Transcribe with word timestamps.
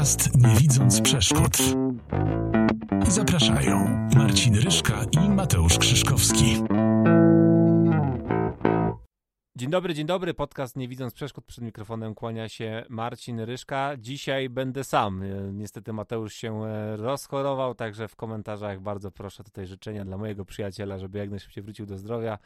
Podcast 0.00 0.36
Nie 0.38 0.54
widząc 0.54 1.00
przeszkód. 1.00 1.56
Zapraszają 3.08 4.08
Marcin 4.16 4.54
Ryszka 4.54 5.04
i 5.12 5.28
Mateusz 5.28 5.78
Krzyszkowski. 5.78 6.62
Dzień 9.56 9.70
dobry, 9.70 9.94
dzień 9.94 10.06
dobry. 10.06 10.34
Podcast 10.34 10.76
Nie 10.76 10.88
widząc 10.88 11.14
przeszkód 11.14 11.44
przed 11.44 11.64
mikrofonem 11.64 12.14
kłania 12.14 12.48
się 12.48 12.84
Marcin 12.88 13.40
Ryszka. 13.40 13.96
Dzisiaj 13.98 14.48
będę 14.48 14.84
sam. 14.84 15.22
E, 15.22 15.26
Niestety 15.52 15.92
Mateusz 15.92 16.34
się 16.34 16.64
e, 16.64 16.96
rozchorował, 16.96 17.74
także 17.74 18.08
w 18.08 18.16
komentarzach 18.16 18.80
bardzo 18.80 19.10
proszę 19.10 19.44
tutaj 19.44 19.66
życzenia 19.66 20.04
dla 20.04 20.18
mojego 20.18 20.44
przyjaciela, 20.44 20.98
żeby 20.98 21.18
jak 21.18 21.30
najszybciej 21.30 21.64
wrócił 21.64 21.86
do 21.86 21.98
zdrowia. 21.98 22.38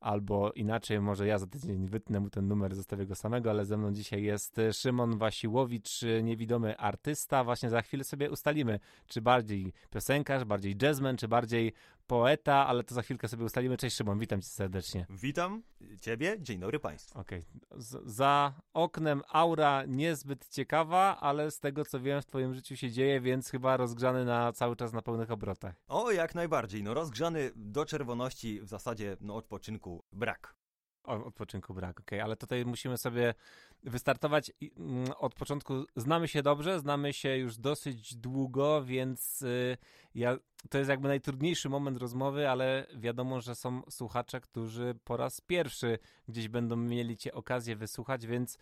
Albo 0.00 0.52
inaczej, 0.52 1.00
może 1.00 1.26
ja 1.26 1.38
za 1.38 1.46
tydzień 1.46 1.88
wytnę 1.88 2.20
mu 2.20 2.30
ten 2.30 2.48
numer, 2.48 2.74
zostawię 2.74 3.06
go 3.06 3.14
samego, 3.14 3.50
ale 3.50 3.64
ze 3.64 3.76
mną 3.76 3.92
dzisiaj 3.92 4.22
jest 4.22 4.58
e, 4.58 4.72
Szymon 4.72 5.18
Wasiłowicz, 5.18 6.02
e, 6.02 6.22
niewidomy 6.22 6.78
artysta. 6.78 7.44
Właśnie 7.44 7.70
za 7.70 7.82
chwilę 7.82 8.04
sobie 8.04 8.30
ustalimy, 8.30 8.80
czy 9.06 9.20
bardziej 9.20 9.72
piosenkarz, 9.90 10.44
bardziej 10.44 10.76
jazzman, 10.82 11.16
czy 11.16 11.28
bardziej 11.28 11.72
poeta, 12.10 12.66
ale 12.66 12.84
to 12.84 12.94
za 12.94 13.02
chwilkę 13.02 13.28
sobie 13.28 13.44
ustalimy. 13.44 13.76
Cześć 13.76 13.96
Szymon, 13.96 14.18
witam 14.18 14.42
cię 14.42 14.48
serdecznie. 14.48 15.06
Witam 15.10 15.62
Ciebie, 16.00 16.36
dzień 16.40 16.60
dobry 16.60 16.78
Państwu. 16.80 17.18
Okej. 17.20 17.42
Z- 17.76 18.06
Za 18.14 18.54
oknem 18.74 19.22
aura 19.28 19.84
niezbyt 19.88 20.48
ciekawa, 20.48 21.16
ale 21.20 21.50
z 21.50 21.60
tego 21.60 21.84
co 21.84 22.00
wiem 22.00 22.22
w 22.22 22.26
twoim 22.26 22.54
życiu 22.54 22.76
się 22.76 22.90
dzieje, 22.90 23.20
więc 23.20 23.50
chyba 23.50 23.76
rozgrzany 23.76 24.24
na 24.24 24.52
cały 24.52 24.76
czas 24.76 24.92
na 24.92 25.02
pełnych 25.02 25.30
obrotach. 25.30 25.74
O, 25.88 26.10
jak 26.10 26.34
najbardziej, 26.34 26.82
no 26.82 26.94
rozgrzany 26.94 27.50
do 27.56 27.84
czerwoności 27.84 28.60
w 28.60 28.66
zasadzie, 28.68 29.16
no 29.20 29.34
odpoczynku 29.36 30.04
brak. 30.12 30.54
O, 31.04 31.24
odpoczynku 31.24 31.74
brak, 31.74 32.00
okej, 32.00 32.20
ale 32.20 32.36
tutaj 32.36 32.66
musimy 32.66 32.98
sobie 32.98 33.34
wystartować 33.82 34.52
mm, 34.78 35.12
od 35.18 35.34
początku. 35.34 35.84
Znamy 35.96 36.28
się 36.28 36.42
dobrze, 36.42 36.80
znamy 36.80 37.12
się 37.12 37.36
już 37.36 37.56
dosyć 37.56 38.16
długo, 38.16 38.84
więc 38.84 39.42
y, 39.42 39.76
ja, 40.14 40.36
to 40.70 40.78
jest 40.78 40.90
jakby 40.90 41.08
najtrudniejszy 41.08 41.68
moment 41.68 41.98
rozmowy, 41.98 42.48
ale 42.48 42.86
wiadomo, 42.96 43.40
że 43.40 43.54
są 43.54 43.82
słuchacze, 43.90 44.40
którzy 44.40 44.94
po 45.04 45.16
raz 45.16 45.40
pierwszy 45.40 45.98
gdzieś 46.28 46.48
będą 46.48 46.76
mieli 46.76 47.16
cię 47.16 47.32
okazję 47.32 47.76
wysłuchać, 47.76 48.26
więc 48.26 48.58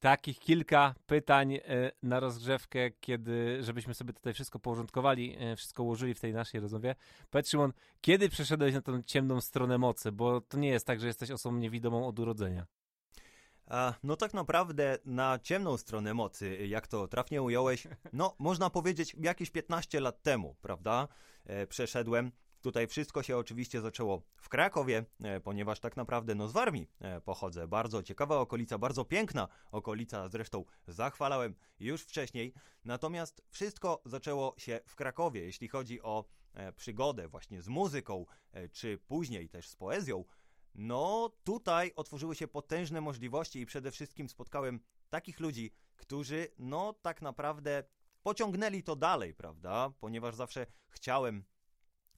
takich 0.00 0.38
kilka 0.38 0.94
pytań 1.06 1.54
y, 1.54 1.60
na 2.02 2.20
rozgrzewkę, 2.20 2.90
kiedy, 2.90 3.62
żebyśmy 3.62 3.94
sobie 3.94 4.12
tutaj 4.12 4.34
wszystko 4.34 4.58
porządkowali, 4.58 5.42
y, 5.52 5.56
wszystko 5.56 5.82
ułożyli 5.82 6.14
w 6.14 6.20
tej 6.20 6.32
naszej 6.32 6.60
rozmowie. 6.60 6.94
Powiedz 7.30 7.50
Szymon, 7.50 7.72
kiedy 8.00 8.28
przeszedłeś 8.28 8.74
na 8.74 8.82
tą 8.82 9.02
ciemną 9.02 9.40
stronę 9.40 9.78
mocy? 9.78 10.12
Bo 10.12 10.40
to 10.40 10.58
nie 10.58 10.68
jest 10.68 10.86
tak, 10.86 11.00
że 11.00 11.06
jesteś 11.06 11.30
osobą 11.30 11.56
niewidomą 11.56 12.06
od 12.08 12.18
urodzenia. 12.18 12.66
No 14.02 14.16
tak 14.16 14.34
naprawdę 14.34 14.98
na 15.04 15.38
ciemną 15.38 15.76
stronę 15.76 16.14
mocy, 16.14 16.66
jak 16.66 16.86
to 16.86 17.08
trafnie 17.08 17.42
ująłeś, 17.42 17.86
no 18.12 18.36
można 18.38 18.70
powiedzieć 18.70 19.16
jakieś 19.20 19.50
15 19.50 20.00
lat 20.00 20.22
temu, 20.22 20.56
prawda? 20.62 21.08
E, 21.44 21.66
przeszedłem. 21.66 22.32
Tutaj 22.60 22.86
wszystko 22.86 23.22
się 23.22 23.36
oczywiście 23.36 23.80
zaczęło 23.80 24.22
w 24.36 24.48
Krakowie, 24.48 25.04
e, 25.20 25.40
ponieważ 25.40 25.80
tak 25.80 25.96
naprawdę 25.96 26.34
no 26.34 26.48
z 26.48 26.52
Warmii 26.52 26.90
e, 27.00 27.20
pochodzę. 27.20 27.68
Bardzo 27.68 28.02
ciekawa 28.02 28.38
okolica, 28.38 28.78
bardzo 28.78 29.04
piękna 29.04 29.48
okolica, 29.72 30.28
zresztą 30.28 30.64
zachwalałem 30.88 31.54
już 31.80 32.02
wcześniej. 32.02 32.52
Natomiast 32.84 33.42
wszystko 33.50 34.02
zaczęło 34.04 34.54
się 34.58 34.80
w 34.86 34.94
Krakowie, 34.94 35.40
jeśli 35.40 35.68
chodzi 35.68 36.02
o 36.02 36.24
e, 36.54 36.72
przygodę 36.72 37.28
właśnie 37.28 37.62
z 37.62 37.68
muzyką, 37.68 38.26
czy 38.72 38.98
później 38.98 39.48
też 39.48 39.68
z 39.68 39.76
poezją. 39.76 40.24
No, 40.74 41.32
tutaj 41.44 41.92
otworzyły 41.96 42.34
się 42.34 42.48
potężne 42.48 43.00
możliwości 43.00 43.60
i 43.60 43.66
przede 43.66 43.90
wszystkim 43.90 44.28
spotkałem 44.28 44.80
takich 45.10 45.40
ludzi, 45.40 45.72
którzy, 45.96 46.48
no, 46.58 46.92
tak 46.92 47.22
naprawdę 47.22 47.84
pociągnęli 48.22 48.82
to 48.82 48.96
dalej, 48.96 49.34
prawda? 49.34 49.90
Ponieważ 50.00 50.34
zawsze 50.34 50.66
chciałem 50.88 51.44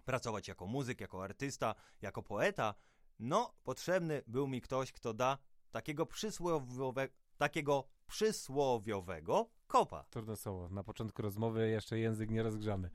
pracować 0.08 0.48
jako 0.48 0.66
muzyk, 0.66 1.00
jako 1.00 1.24
artysta, 1.24 1.74
jako 2.02 2.22
poeta. 2.22 2.74
No, 3.18 3.54
potrzebny 3.64 4.22
był 4.26 4.48
mi 4.48 4.60
ktoś, 4.60 4.92
kto 4.92 5.14
da 5.14 5.38
takiego 5.70 6.06
przysłowiowe, 6.06 7.08
takiego 7.38 7.84
przysłowiowego 8.06 9.50
kopa. 9.66 10.04
Trudne 10.10 10.36
słowo. 10.36 10.68
Na 10.68 10.84
początku 10.84 11.22
rozmowy 11.22 11.68
jeszcze 11.68 11.98
język 11.98 12.30
nie 12.30 12.42
rozgrzany. 12.42 12.90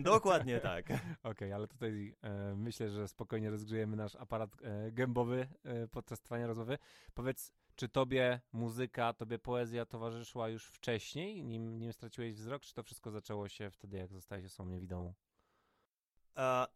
Dokładnie 0.00 0.60
tak. 0.70 0.86
Okej, 1.22 1.52
ale 1.52 1.68
tutaj 1.68 2.16
e, 2.22 2.54
myślę, 2.56 2.90
że 2.90 3.08
spokojnie 3.08 3.50
rozgrzejemy 3.50 3.96
nasz 3.96 4.16
aparat 4.16 4.50
e, 4.62 4.92
gębowy 4.92 5.48
e, 5.64 5.88
podczas 5.88 6.20
trwania 6.20 6.46
rozmowy. 6.46 6.78
Powiedz, 7.14 7.52
czy 7.76 7.88
tobie 7.88 8.40
muzyka, 8.52 9.12
tobie 9.12 9.38
poezja 9.38 9.86
towarzyszyła 9.86 10.48
już 10.48 10.66
wcześniej, 10.66 11.44
nim, 11.44 11.78
nim 11.78 11.92
straciłeś 11.92 12.34
wzrok, 12.34 12.62
czy 12.62 12.74
to 12.74 12.82
wszystko 12.82 13.10
zaczęło 13.10 13.48
się 13.48 13.70
wtedy, 13.70 13.96
jak 13.96 14.12
zostałeś 14.12 14.44
osobą 14.44 14.70
niewidomą? 14.70 15.14
A 15.14 15.27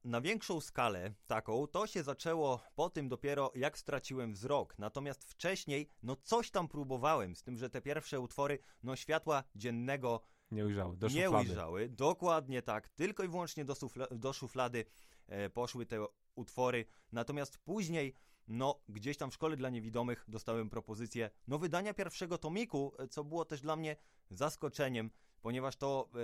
na 0.04 0.20
większą 0.20 0.60
skalę 0.60 1.14
taką 1.26 1.66
to 1.66 1.86
się 1.86 2.02
zaczęło 2.02 2.60
po 2.74 2.90
tym 2.90 3.08
dopiero 3.08 3.52
jak 3.54 3.78
straciłem 3.78 4.32
wzrok. 4.32 4.78
Natomiast 4.78 5.24
wcześniej 5.24 5.88
no 6.02 6.16
coś 6.16 6.50
tam 6.50 6.68
próbowałem, 6.68 7.36
z 7.36 7.42
tym, 7.42 7.56
że 7.58 7.70
te 7.70 7.80
pierwsze 7.82 8.20
utwory 8.20 8.58
no 8.82 8.96
światła 8.96 9.44
dziennego 9.54 10.20
Nie 10.50 10.66
ujrzały, 10.66 10.96
do 10.96 11.08
nie 11.08 11.24
szuflady. 11.24 11.48
ujrzały. 11.48 11.88
Dokładnie 11.88 12.62
tak. 12.62 12.88
Tylko 12.88 13.24
i 13.24 13.28
wyłącznie 13.28 13.64
do, 13.64 13.72
sufla- 13.72 14.18
do 14.18 14.32
szuflady 14.32 14.84
e, 15.26 15.50
poszły 15.50 15.86
te 15.86 16.06
utwory. 16.34 16.84
Natomiast 17.12 17.58
później, 17.58 18.14
no, 18.48 18.80
gdzieś 18.88 19.16
tam 19.16 19.30
w 19.30 19.34
szkole 19.34 19.56
dla 19.56 19.70
niewidomych 19.70 20.24
dostałem 20.28 20.70
propozycję 20.70 21.30
no, 21.48 21.58
wydania 21.58 21.94
pierwszego 21.94 22.38
tomiku, 22.38 22.92
e, 22.98 23.08
co 23.08 23.24
było 23.24 23.44
też 23.44 23.60
dla 23.60 23.76
mnie 23.76 23.96
zaskoczeniem, 24.30 25.10
ponieważ 25.42 25.76
to 25.76 26.08
e, 26.14 26.18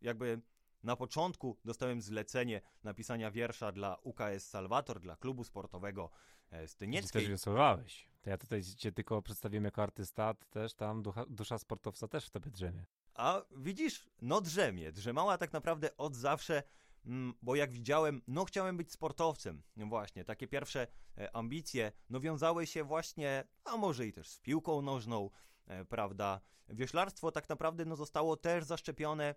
jakby 0.00 0.40
na 0.84 0.96
początku 0.96 1.58
dostałem 1.64 2.02
zlecenie 2.02 2.60
napisania 2.82 3.30
wiersza 3.30 3.72
dla 3.72 3.96
UKS 4.02 4.48
Salvator, 4.48 5.00
dla 5.00 5.16
klubu 5.16 5.44
sportowego 5.44 6.10
e, 6.50 6.60
Ty 6.60 6.68
Stynieckiej. 6.68 7.22
też 7.22 7.30
wiosłowałeś. 7.30 8.08
To 8.22 8.30
ja 8.30 8.38
tutaj 8.38 8.62
cię 8.62 8.92
tylko 8.92 9.22
przedstawiłem 9.22 9.64
jako 9.64 9.82
artysta, 9.82 10.34
ty 10.34 10.46
też 10.46 10.74
tam 10.74 11.02
ducha, 11.02 11.24
dusza 11.26 11.58
sportowca 11.58 12.08
też 12.08 12.26
w 12.26 12.30
tobie 12.30 12.50
drzemie. 12.50 12.84
A 13.14 13.42
widzisz, 13.56 14.06
no 14.22 14.40
drzemie. 14.40 14.92
Drzemała 14.92 15.38
tak 15.38 15.52
naprawdę 15.52 15.96
od 15.96 16.16
zawsze, 16.16 16.62
mm, 17.06 17.34
bo 17.42 17.54
jak 17.54 17.72
widziałem, 17.72 18.22
no 18.26 18.44
chciałem 18.44 18.76
być 18.76 18.92
sportowcem. 18.92 19.62
Właśnie, 19.76 20.24
takie 20.24 20.48
pierwsze 20.48 20.86
e, 21.18 21.36
ambicje, 21.36 21.92
no 22.10 22.20
wiązały 22.20 22.66
się 22.66 22.84
właśnie, 22.84 23.44
a 23.64 23.76
może 23.76 24.06
i 24.06 24.12
też 24.12 24.28
z 24.28 24.38
piłką 24.38 24.82
nożną, 24.82 25.30
e, 25.66 25.84
prawda. 25.84 26.40
Wioślarstwo 26.68 27.32
tak 27.32 27.48
naprawdę 27.48 27.84
no 27.84 27.96
zostało 27.96 28.36
też 28.36 28.64
zaszczepione, 28.64 29.34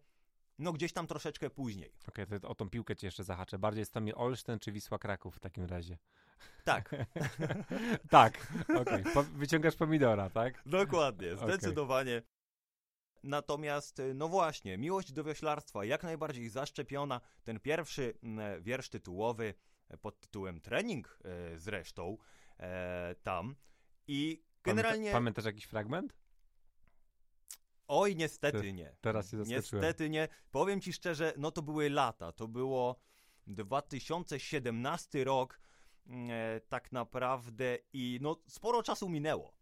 no 0.60 0.74
gdzieś 0.74 0.94
tam 0.94 1.08
troszeczkę 1.08 1.50
później. 1.50 1.92
Okej, 2.08 2.26
to 2.42 2.50
o 2.50 2.56
tą 2.56 2.70
piłkę 2.70 2.96
cię 2.96 3.08
jeszcze 3.08 3.24
zahaczę. 3.24 3.60
Bardziej 3.60 3.82
jest 3.82 3.94
to 3.94 4.02
mi 4.02 4.14
Olsztyn 4.16 4.60
czy 4.60 4.72
Wisła 4.72 5.00
Kraków 5.00 5.36
w 5.36 5.40
takim 5.40 5.66
razie? 5.66 5.98
Tak, 6.64 6.96
tak, 8.10 8.54
okej. 8.82 9.04
Po, 9.14 9.24
wyciągasz 9.24 9.76
pomidora, 9.76 10.30
tak? 10.30 10.64
dokładnie, 10.66 11.36
zdecydowanie. 11.36 12.22
Natomiast, 13.24 14.00
e, 14.00 14.14
no 14.14 14.28
właśnie, 14.28 14.78
miłość 14.78 15.14
do 15.14 15.24
wioślarstwa 15.24 15.86
jak 15.86 16.04
najbardziej 16.04 16.50
zaszczepiona. 16.50 17.22
Ten 17.44 17.60
pierwszy 17.60 18.14
mm, 18.24 18.64
wiersz 18.64 18.90
tytułowy 18.90 19.54
e, 19.90 19.98
pod 19.98 20.20
tytułem 20.20 20.62
Trening 20.62 21.20
e, 21.24 21.58
zresztą 21.58 22.18
e, 22.60 23.16
tam. 23.24 23.56
I 24.08 24.44
generalnie, 24.64 24.98
Pamięta, 24.98 25.18
pamiętasz 25.18 25.46
jakiś 25.46 25.66
fragment? 25.66 26.14
Oj 27.88 28.16
niestety 28.16 28.62
Ty- 28.62 28.74
nie. 28.74 28.96
Teraz 29.02 29.32
się 29.32 29.38
zaskoczyłem. 29.38 29.84
Niestety 29.84 30.10
nie. 30.10 30.28
Powiem 30.52 30.82
ci 30.82 30.94
szczerze, 30.94 31.34
no 31.38 31.52
to 31.52 31.62
były 31.62 31.90
lata. 31.90 32.32
To 32.32 32.48
było 32.48 33.00
2017 33.48 35.24
rok 35.24 35.60
mm, 36.06 36.30
e, 36.32 36.60
tak 36.60 36.92
naprawdę 36.92 37.78
i 37.94 38.20
no 38.22 38.36
sporo 38.48 38.84
czasu 38.84 39.10
minęło, 39.10 39.54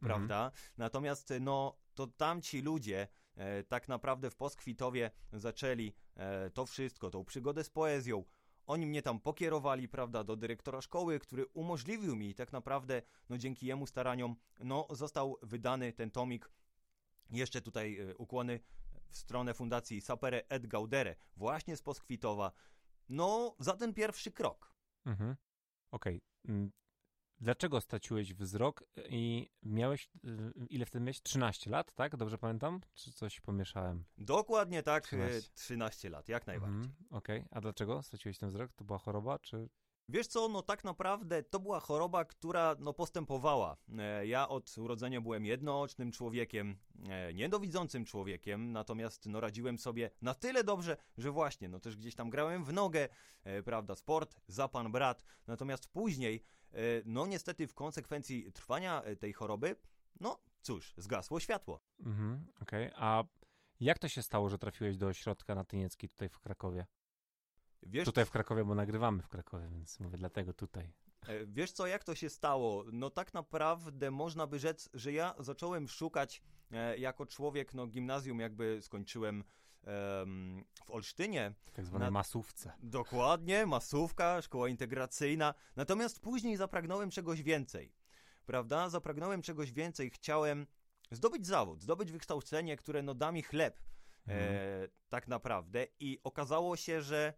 prawda? 0.00 0.52
Natomiast 0.76 1.32
no 1.40 1.78
to 1.94 2.06
tamci 2.06 2.62
ludzie 2.62 3.08
e, 3.34 3.62
tak 3.62 3.88
naprawdę 3.88 4.30
w 4.30 4.36
Poskwitowie 4.36 5.10
zaczęli 5.32 5.92
e, 6.16 6.50
to 6.50 6.66
wszystko, 6.66 7.10
tą 7.10 7.24
przygodę 7.24 7.64
z 7.64 7.70
poezją. 7.70 8.24
Oni 8.66 8.86
mnie 8.86 9.02
tam 9.02 9.20
pokierowali, 9.20 9.88
prawda, 9.88 10.24
do 10.24 10.36
dyrektora 10.36 10.80
szkoły, 10.80 11.18
który 11.18 11.46
umożliwił 11.46 12.16
mi 12.16 12.34
tak 12.34 12.52
naprawdę, 12.52 13.02
no 13.28 13.38
dzięki 13.38 13.66
jemu 13.66 13.86
staraniom, 13.86 14.36
no 14.60 14.86
został 14.90 15.38
wydany 15.42 15.92
ten 15.92 16.10
tomik. 16.10 16.50
Jeszcze 17.30 17.60
tutaj 17.62 17.98
e, 18.00 18.16
ukłony 18.16 18.60
w 19.10 19.16
stronę 19.16 19.54
Fundacji 19.54 20.00
Sapere 20.00 20.42
et 20.48 20.66
Gaudere, 20.66 21.16
właśnie 21.36 21.76
z 21.76 21.82
Poskwitowa. 21.82 22.52
No, 23.08 23.56
za 23.58 23.76
ten 23.76 23.94
pierwszy 23.94 24.30
krok. 24.32 24.74
Mhm. 25.04 25.36
Okej. 25.90 26.22
Mm, 26.48 26.70
Dlaczego 27.40 27.80
straciłeś 27.80 28.34
wzrok 28.34 28.84
i 29.08 29.50
miałeś, 29.62 30.10
y, 30.24 30.52
ile 30.70 30.86
wtedy 30.86 31.04
miałeś? 31.04 31.22
13 31.22 31.70
lat, 31.70 31.94
tak? 31.94 32.16
Dobrze 32.16 32.38
pamiętam? 32.38 32.80
Czy 32.94 33.12
coś 33.12 33.40
pomieszałem? 33.40 34.04
Dokładnie 34.18 34.82
tak, 34.82 35.04
13. 35.04 35.32
13, 35.32 35.50
13 35.54 36.10
lat, 36.10 36.28
jak 36.28 36.46
najbardziej. 36.46 36.76
Mhm. 36.76 36.94
Okej. 37.10 37.44
A 37.50 37.60
dlaczego 37.60 38.02
straciłeś 38.02 38.38
ten 38.38 38.48
wzrok? 38.48 38.72
To 38.72 38.84
była 38.84 38.98
choroba, 38.98 39.38
czy 39.38 39.68
Wiesz 40.08 40.26
co, 40.26 40.48
no 40.48 40.62
tak 40.62 40.84
naprawdę 40.84 41.42
to 41.42 41.60
była 41.60 41.80
choroba, 41.80 42.24
która 42.24 42.76
no 42.78 42.92
postępowała. 42.92 43.76
E, 43.98 44.26
ja 44.26 44.48
od 44.48 44.78
urodzenia 44.78 45.20
byłem 45.20 45.46
jednoocznym 45.46 46.12
człowiekiem, 46.12 46.78
e, 47.08 47.34
niedowidzącym 47.34 48.04
człowiekiem, 48.04 48.72
natomiast 48.72 49.26
no 49.26 49.40
radziłem 49.40 49.78
sobie 49.78 50.10
na 50.22 50.34
tyle 50.34 50.64
dobrze, 50.64 50.96
że 51.18 51.30
właśnie, 51.30 51.68
no 51.68 51.80
też 51.80 51.96
gdzieś 51.96 52.14
tam 52.14 52.30
grałem 52.30 52.64
w 52.64 52.72
nogę, 52.72 53.08
e, 53.44 53.62
prawda, 53.62 53.94
sport, 53.94 54.36
za 54.48 54.68
pan 54.68 54.92
brat. 54.92 55.24
Natomiast 55.46 55.88
później, 55.88 56.42
no 57.04 57.26
niestety 57.26 57.66
w 57.66 57.74
konsekwencji 57.74 58.52
trwania 58.52 59.02
tej 59.20 59.32
choroby, 59.32 59.76
no 60.20 60.38
cóż, 60.62 60.94
zgasło 60.96 61.40
światło. 61.40 61.80
Mhm, 62.00 62.46
okej. 62.60 62.90
A 62.96 63.24
jak 63.80 63.98
to 63.98 64.08
się 64.08 64.22
stało, 64.22 64.48
że 64.48 64.58
trafiłeś 64.58 64.96
do 64.96 65.06
ośrodka 65.06 65.54
na 65.54 65.64
Tyniecki 65.64 66.08
tutaj 66.08 66.28
w 66.28 66.38
Krakowie? 66.40 66.86
Wiesz, 67.86 68.04
Tutaj 68.04 68.24
w 68.24 68.30
Krakowie, 68.30 68.64
bo 68.64 68.74
nagrywamy 68.74 69.22
w 69.22 69.28
Krakowie, 69.28 69.68
więc 69.68 70.00
mówię 70.00 70.18
dlatego 70.18 70.52
tutaj. 70.52 70.92
E, 71.26 71.46
Wiesz 71.46 71.72
co, 71.72 71.86
jak 71.86 72.04
to 72.04 72.14
się 72.14 72.30
stało? 72.30 72.84
No 72.92 73.10
tak 73.10 73.34
naprawdę 73.34 74.10
można 74.10 74.46
by 74.46 74.58
rzec, 74.58 74.88
że 74.94 75.12
ja 75.12 75.34
zacząłem 75.38 75.88
szukać 75.88 76.42
e, 76.72 76.98
jako 76.98 77.26
człowiek, 77.26 77.74
no 77.74 77.86
gimnazjum 77.86 78.40
jakby 78.40 78.78
skończyłem 78.82 79.44
em, 79.84 80.64
w 80.86 80.90
Olsztynie, 80.90 81.54
Tak 81.72 81.84
zwanej 81.86 82.06
Na- 82.06 82.10
masówce. 82.10 82.72
dokładnie, 82.82 83.66
masówka, 83.66 84.42
szkoła 84.42 84.68
integracyjna, 84.68 85.54
natomiast 85.76 86.20
później 86.20 86.56
zapragnąłem 86.56 87.10
czegoś 87.10 87.42
więcej, 87.42 87.92
prawda? 88.46 88.88
Zapragnąłem 88.88 89.42
czegoś 89.42 89.72
więcej, 89.72 90.10
chciałem 90.10 90.66
zdobyć 91.10 91.46
zawód, 91.46 91.82
zdobyć 91.82 92.12
wykształcenie, 92.12 92.76
które 92.76 93.02
no 93.02 93.14
da 93.14 93.32
mi 93.32 93.42
chleb, 93.42 93.80
Mhm. 94.28 94.54
e, 94.54 94.88
tak 95.08 95.28
naprawdę 95.28 95.86
i 96.00 96.18
okazało 96.24 96.76
się, 96.76 97.02
że 97.02 97.34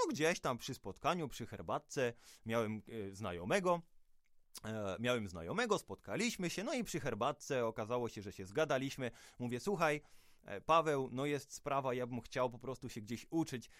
no 0.00 0.10
gdzieś 0.10 0.40
tam 0.40 0.58
przy 0.58 0.74
spotkaniu, 0.74 1.28
przy 1.28 1.46
herbatce 1.46 2.12
miałem 2.46 2.82
e, 2.88 3.14
znajomego, 3.14 3.82
e, 4.64 4.96
miałem 5.00 5.28
znajomego, 5.28 5.78
spotkaliśmy 5.78 6.50
się, 6.50 6.64
no 6.64 6.74
i 6.74 6.84
przy 6.84 7.00
herbatce 7.00 7.66
okazało 7.66 8.08
się, 8.08 8.22
że 8.22 8.32
się 8.32 8.46
zgadaliśmy. 8.46 9.10
Mówię, 9.38 9.60
słuchaj, 9.60 10.00
e, 10.44 10.60
Paweł, 10.60 11.08
no 11.12 11.26
jest 11.26 11.52
sprawa, 11.54 11.94
ja 11.94 12.06
bym 12.06 12.20
chciał 12.20 12.50
po 12.50 12.58
prostu 12.58 12.88
się 12.88 13.00
gdzieś 13.00 13.26
uczyć. 13.30 13.70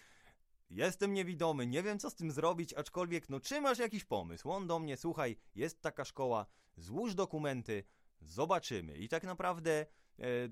Jestem 0.69 1.13
niewidomy, 1.13 1.67
nie 1.67 1.83
wiem 1.83 1.99
co 1.99 2.09
z 2.09 2.15
tym 2.15 2.31
zrobić, 2.31 2.73
aczkolwiek, 2.73 3.29
no 3.29 3.39
czy 3.39 3.61
masz 3.61 3.79
jakiś 3.79 4.03
pomysł? 4.03 4.51
On 4.51 4.67
do 4.67 4.79
mnie, 4.79 4.97
słuchaj, 4.97 5.37
jest 5.55 5.81
taka 5.81 6.05
szkoła, 6.05 6.45
złóż 6.77 7.15
dokumenty, 7.15 7.83
zobaczymy. 8.21 8.97
I 8.97 9.09
tak 9.09 9.23
naprawdę, 9.23 9.85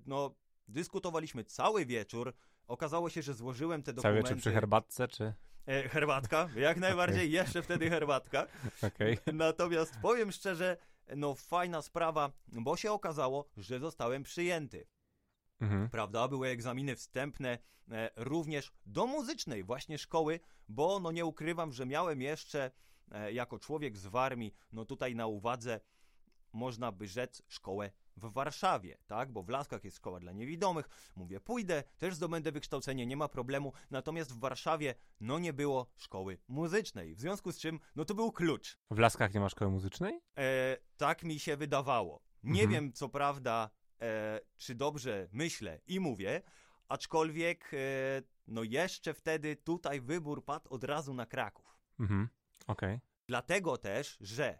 no, 0.06 0.36
dyskutowaliśmy 0.68 1.44
cały 1.44 1.86
wieczór. 1.86 2.33
Okazało 2.68 3.10
się, 3.10 3.21
że 3.21 3.33
złożyłem 3.33 3.83
te 3.83 3.94
Cały 3.94 3.95
dokumenty. 3.95 4.24
wieczór 4.24 4.38
przy 4.42 4.51
herbatce, 4.51 5.07
czy? 5.07 5.33
E, 5.69 5.89
herbatka, 5.89 6.50
jak 6.56 6.77
najbardziej, 6.77 7.31
jeszcze 7.31 7.62
wtedy 7.62 7.89
herbatka. 7.89 8.48
Okej. 8.81 9.18
Natomiast 9.33 9.98
powiem 10.01 10.31
szczerze, 10.31 10.77
no 11.16 11.36
fajna 11.36 11.81
sprawa, 11.81 12.31
bo 12.48 12.77
się 12.77 12.92
okazało, 12.92 13.50
że 13.57 13.80
zostałem 13.80 14.24
przyjęty. 14.24 14.88
Mhm. 15.62 15.89
Prawda? 15.89 16.27
Były 16.27 16.48
egzaminy 16.48 16.95
wstępne 16.95 17.57
e, 17.92 18.10
również 18.16 18.71
do 18.86 19.07
muzycznej 19.07 19.63
właśnie 19.63 19.98
szkoły, 19.98 20.39
bo 20.68 21.00
no 21.00 21.12
nie 21.12 21.25
ukrywam, 21.25 21.71
że 21.71 21.86
miałem 21.86 22.21
jeszcze 22.21 22.71
e, 23.12 23.33
jako 23.33 23.60
człowiek 23.60 23.98
z 23.98 24.07
Warmii, 24.07 24.54
no 24.71 24.86
tutaj 24.86 25.16
na 25.16 25.27
uwadze 25.27 25.80
można 26.54 26.92
by 26.92 27.07
rzec 27.07 27.42
szkołę 27.48 27.92
w 28.19 28.33
Warszawie, 28.33 28.98
tak? 29.07 29.31
Bo 29.31 29.44
w 29.44 29.50
Laskach 29.50 29.83
jest 29.83 29.98
szkoła 29.98 30.19
dla 30.19 30.31
niewidomych. 30.31 30.89
Mówię, 31.16 31.39
pójdę, 31.39 31.83
też 31.98 32.16
zdobędę 32.16 32.51
wykształcenie, 32.51 33.06
nie 33.06 33.18
ma 33.18 33.27
problemu. 33.27 33.74
Natomiast 33.92 34.33
w 34.33 34.39
Warszawie, 34.39 34.95
no 35.19 35.39
nie 35.39 35.54
było 35.54 35.88
szkoły 35.98 36.38
muzycznej. 36.48 37.16
W 37.16 37.19
związku 37.19 37.51
z 37.51 37.60
czym, 37.60 37.80
no 37.95 38.06
to 38.06 38.16
był 38.16 38.31
klucz. 38.31 38.77
W 38.92 39.00
Laskach 39.00 39.33
nie 39.33 39.39
ma 39.39 39.50
szkoły 39.50 39.71
muzycznej? 39.71 40.21
E, 40.38 40.77
tak 40.98 41.24
mi 41.24 41.39
się 41.39 41.57
wydawało. 41.57 42.21
Nie 42.44 42.63
Mhm. 42.63 42.69
wiem, 42.71 42.94
co 42.94 43.10
prawda, 43.10 43.69
e, 44.01 44.39
czy 44.57 44.75
dobrze 44.75 45.27
myślę 45.31 45.80
i 45.88 46.00
mówię, 46.00 46.42
aczkolwiek, 46.88 47.71
e, 47.74 47.77
no 48.48 48.63
jeszcze 48.63 49.13
wtedy 49.13 49.56
tutaj 49.56 50.01
wybór 50.01 50.45
padł 50.45 50.74
od 50.74 50.83
razu 50.83 51.13
na 51.13 51.25
Kraków. 51.25 51.77
Mhm. 52.00 52.30
Okej. 52.68 53.00
Dlatego 53.27 53.77
też, 53.77 54.18
że 54.21 54.60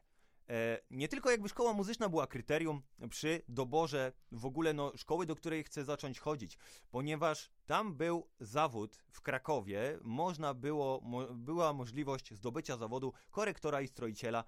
nie 0.92 1.08
tylko 1.08 1.32
jakby 1.32 1.50
szkoła 1.50 1.74
muzyczna 1.74 2.10
była 2.10 2.28
kryterium 2.28 2.82
przy 3.10 3.42
doborze 3.48 4.12
w 4.32 4.46
ogóle 4.46 4.74
no, 4.74 4.92
szkoły, 4.96 5.26
do 5.26 5.36
której 5.36 5.64
chcę 5.64 5.86
zacząć 5.86 6.20
chodzić, 6.20 6.58
ponieważ 6.92 7.50
tam 7.66 7.96
był 7.96 8.28
zawód 8.40 8.98
w 9.12 9.22
Krakowie, 9.22 10.00
można 10.02 10.54
było, 10.54 11.02
mo, 11.04 11.28
była 11.34 11.74
możliwość 11.74 12.34
zdobycia 12.34 12.78
zawodu 12.78 13.14
korektora 13.32 13.82
i 13.82 13.88
stroiciela 13.88 14.44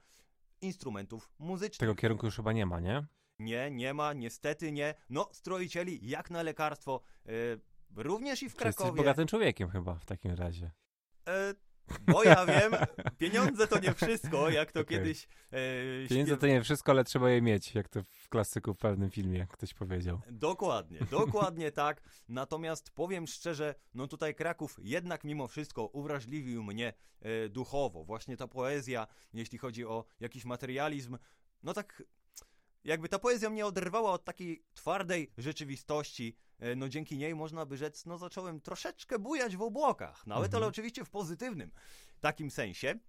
instrumentów 0.62 1.32
muzycznych. 1.40 1.80
Tego 1.80 1.96
kierunku 1.96 2.26
już 2.26 2.36
chyba 2.36 2.54
nie 2.54 2.66
ma, 2.66 2.80
nie? 2.80 3.06
Nie, 3.40 3.72
nie 3.72 3.94
ma, 3.94 4.14
niestety 4.14 4.72
nie. 4.72 4.96
No, 5.10 5.30
stroicieli 5.32 6.10
jak 6.10 6.32
na 6.32 6.44
lekarstwo, 6.44 7.02
e, 7.26 7.32
również 7.96 8.44
i 8.44 8.50
w 8.50 8.56
Czy 8.56 8.66
jesteś 8.66 8.76
Krakowie. 8.76 8.98
bogatym 8.98 9.28
człowiekiem 9.28 9.70
chyba 9.70 9.96
w 9.96 10.06
takim 10.06 10.32
razie. 10.32 10.72
E, 11.28 11.54
bo 12.00 12.24
ja 12.24 12.46
wiem, 12.46 12.72
pieniądze 13.18 13.68
to 13.68 13.80
nie 13.80 13.94
wszystko, 13.94 14.50
jak 14.50 14.72
to 14.72 14.80
Okej. 14.80 14.98
kiedyś 14.98 15.28
e, 15.52 16.08
Pieniądze 16.08 16.38
to 16.38 16.48
nie 16.48 16.62
wszystko, 16.62 16.92
ale 16.92 17.04
trzeba 17.04 17.30
je 17.30 17.42
mieć, 17.42 17.76
jak 17.76 17.90
to 17.90 18.04
w 18.04 18.30
klasyku 18.30 18.74
w 18.74 18.78
pewnym 18.78 19.12
filmie 19.12 19.48
ktoś 19.52 19.74
powiedział. 19.74 20.22
Dokładnie, 20.32 21.00
dokładnie 21.12 21.72
tak. 21.82 22.02
Natomiast 22.30 22.92
powiem 22.92 23.28
szczerze, 23.28 23.76
no 23.94 24.08
tutaj 24.08 24.36
Kraków 24.36 24.80
jednak 24.84 25.24
mimo 25.24 25.48
wszystko 25.48 25.86
uwrażliwił 25.86 26.64
mnie 26.64 26.94
e, 27.22 27.50
duchowo. 27.50 28.04
Właśnie 28.04 28.38
ta 28.38 28.48
poezja, 28.48 29.08
jeśli 29.34 29.58
chodzi 29.58 29.86
o 29.86 30.06
jakiś 30.20 30.46
materializm, 30.46 31.18
no 31.64 31.74
tak 31.74 32.04
jakby 32.84 33.10
ta 33.10 33.20
poezja 33.20 33.50
mnie 33.50 33.66
oderwała 33.66 34.12
od 34.12 34.26
takiej 34.26 34.64
twardej 34.74 35.32
rzeczywistości. 35.38 36.36
E, 36.62 36.76
no 36.76 36.90
dzięki 36.90 37.18
niej 37.18 37.36
można 37.36 37.66
by 37.66 37.78
rzec, 37.78 38.06
no 38.06 38.18
zacząłem 38.18 38.62
troszeczkę 38.62 39.20
bujać 39.20 39.58
w 39.58 39.62
obłokach. 39.62 40.28
Nawet, 40.28 40.46
Mhm. 40.46 40.64
ale 40.64 40.68
oczywiście 40.70 41.06
w 41.06 41.10
pozytywnym 41.10 41.72
takim 42.20 42.52
sensie. 42.52 43.00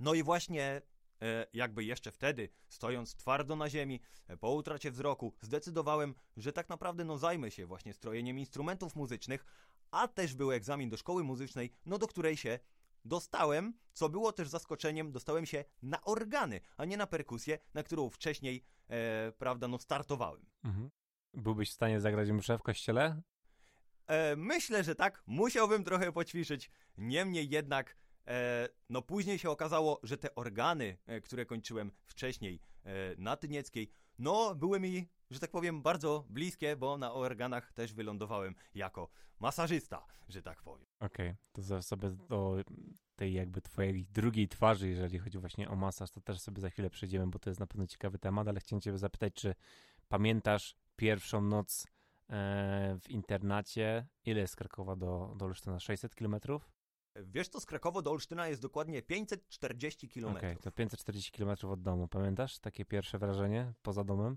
No 0.00 0.14
i 0.14 0.22
właśnie 0.22 0.82
e, 1.22 1.46
jakby 1.52 1.84
jeszcze 1.84 2.12
wtedy, 2.12 2.48
stojąc 2.68 3.14
twardo 3.14 3.56
na 3.56 3.70
ziemi, 3.70 4.00
e, 4.28 4.36
po 4.36 4.52
utracie 4.52 4.90
wzroku, 4.90 5.32
zdecydowałem, 5.40 6.14
że 6.36 6.52
tak 6.52 6.68
naprawdę 6.68 7.04
no 7.04 7.18
zajmę 7.18 7.50
się 7.50 7.66
właśnie 7.66 7.94
strojeniem 7.94 8.38
instrumentów 8.38 8.96
muzycznych, 8.96 9.44
a 9.90 10.08
też 10.08 10.34
był 10.34 10.52
egzamin 10.52 10.90
do 10.90 10.96
szkoły 10.96 11.24
muzycznej, 11.24 11.70
no 11.86 11.98
do 11.98 12.06
której 12.06 12.36
się 12.36 12.58
dostałem, 13.04 13.74
co 13.92 14.08
było 14.08 14.32
też 14.32 14.48
zaskoczeniem, 14.48 15.12
dostałem 15.12 15.46
się 15.46 15.64
na 15.82 16.02
organy, 16.04 16.60
a 16.76 16.84
nie 16.84 16.96
na 16.96 17.06
perkusję, 17.06 17.58
na 17.74 17.82
którą 17.82 18.10
wcześniej, 18.10 18.64
e, 18.88 19.32
prawda, 19.38 19.68
no 19.68 19.78
startowałem. 19.78 20.46
Mhm. 20.64 20.90
Byłbyś 21.36 21.70
w 21.70 21.74
stanie 21.74 22.00
zagrać 22.00 22.30
mszę 22.30 22.58
w 22.58 22.62
kościele? 22.62 23.22
E, 24.06 24.36
myślę, 24.36 24.84
że 24.84 24.94
tak, 24.94 25.22
musiałbym 25.26 25.84
trochę 25.84 26.12
poćwiczyć, 26.12 26.70
niemniej 26.98 27.48
jednak, 27.48 27.96
e, 28.26 28.68
no 28.90 29.02
później 29.02 29.38
się 29.38 29.50
okazało, 29.50 30.00
że 30.02 30.16
te 30.18 30.34
organy, 30.34 30.98
e, 31.06 31.20
które 31.20 31.46
kończyłem 31.46 31.92
wcześniej 32.06 32.60
e, 32.84 32.90
na 33.18 33.36
Tynieckiej, 33.36 33.90
no 34.18 34.54
były 34.54 34.80
mi, 34.80 35.08
że 35.30 35.40
tak 35.40 35.50
powiem, 35.50 35.82
bardzo 35.82 36.26
bliskie, 36.30 36.76
bo 36.76 36.98
na 36.98 37.12
organach 37.12 37.72
też 37.72 37.94
wylądowałem 37.94 38.54
jako 38.74 39.08
masażysta, 39.40 40.06
że 40.28 40.42
tak 40.42 40.62
powiem. 40.62 40.86
Okej, 41.00 41.34
to 41.52 41.62
zaraz 41.62 41.86
sobie 41.86 42.10
do 42.10 42.56
tej 43.16 43.32
jakby 43.32 43.60
twojej 43.60 44.06
drugiej 44.06 44.48
twarzy, 44.48 44.88
jeżeli 44.88 45.18
chodzi 45.18 45.38
właśnie 45.38 45.68
o 45.68 45.76
masaż, 45.76 46.10
to 46.10 46.20
też 46.20 46.40
sobie 46.40 46.60
za 46.60 46.70
chwilę 46.70 46.90
przejdziemy, 46.90 47.26
bo 47.26 47.38
to 47.38 47.50
jest 47.50 47.60
na 47.60 47.66
pewno 47.66 47.86
ciekawy 47.86 48.18
temat, 48.18 48.48
ale 48.48 48.60
chciałem 48.60 48.80
cię 48.80 48.98
zapytać, 48.98 49.34
czy 49.34 49.54
pamiętasz 50.08 50.76
pierwszą 50.96 51.40
noc 51.42 51.86
e, 52.30 52.98
w 53.02 53.10
internacie? 53.10 54.06
Ile 54.24 54.40
jest 54.40 54.52
z 54.52 54.56
Krakowa 54.56 54.96
do, 54.96 55.34
do 55.36 55.44
Olsztyna? 55.44 55.80
600 55.80 56.14
kilometrów? 56.14 56.70
Wiesz 57.24 57.48
co, 57.48 57.60
z 57.60 57.66
Krakowa 57.66 58.02
do 58.02 58.10
Olsztyna 58.10 58.48
jest 58.48 58.62
dokładnie 58.62 59.02
540 59.02 60.08
km. 60.08 60.36
Okej, 60.36 60.56
to 60.56 60.72
540 60.72 61.32
kilometrów 61.32 61.72
od 61.72 61.82
domu. 61.82 62.08
Pamiętasz 62.08 62.58
takie 62.58 62.84
pierwsze 62.84 63.18
wrażenie 63.18 63.72
poza 63.82 64.04
domem? 64.04 64.36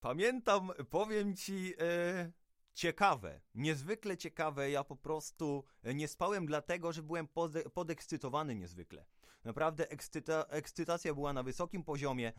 Pamiętam, 0.00 0.70
powiem 0.90 1.36
ci, 1.36 1.74
e, 1.80 2.32
ciekawe, 2.74 3.40
niezwykle 3.54 4.16
ciekawe. 4.16 4.70
Ja 4.70 4.84
po 4.84 4.96
prostu 4.96 5.64
e, 5.82 5.94
nie 5.94 6.08
spałem 6.08 6.46
dlatego, 6.46 6.92
że 6.92 7.02
byłem 7.02 7.26
pode- 7.28 7.70
podekscytowany 7.70 8.54
niezwykle. 8.54 9.04
Naprawdę 9.44 9.84
ekscyta- 9.84 10.44
ekscytacja 10.48 11.14
była 11.14 11.32
na 11.32 11.42
wysokim 11.42 11.84
poziomie. 11.84 12.32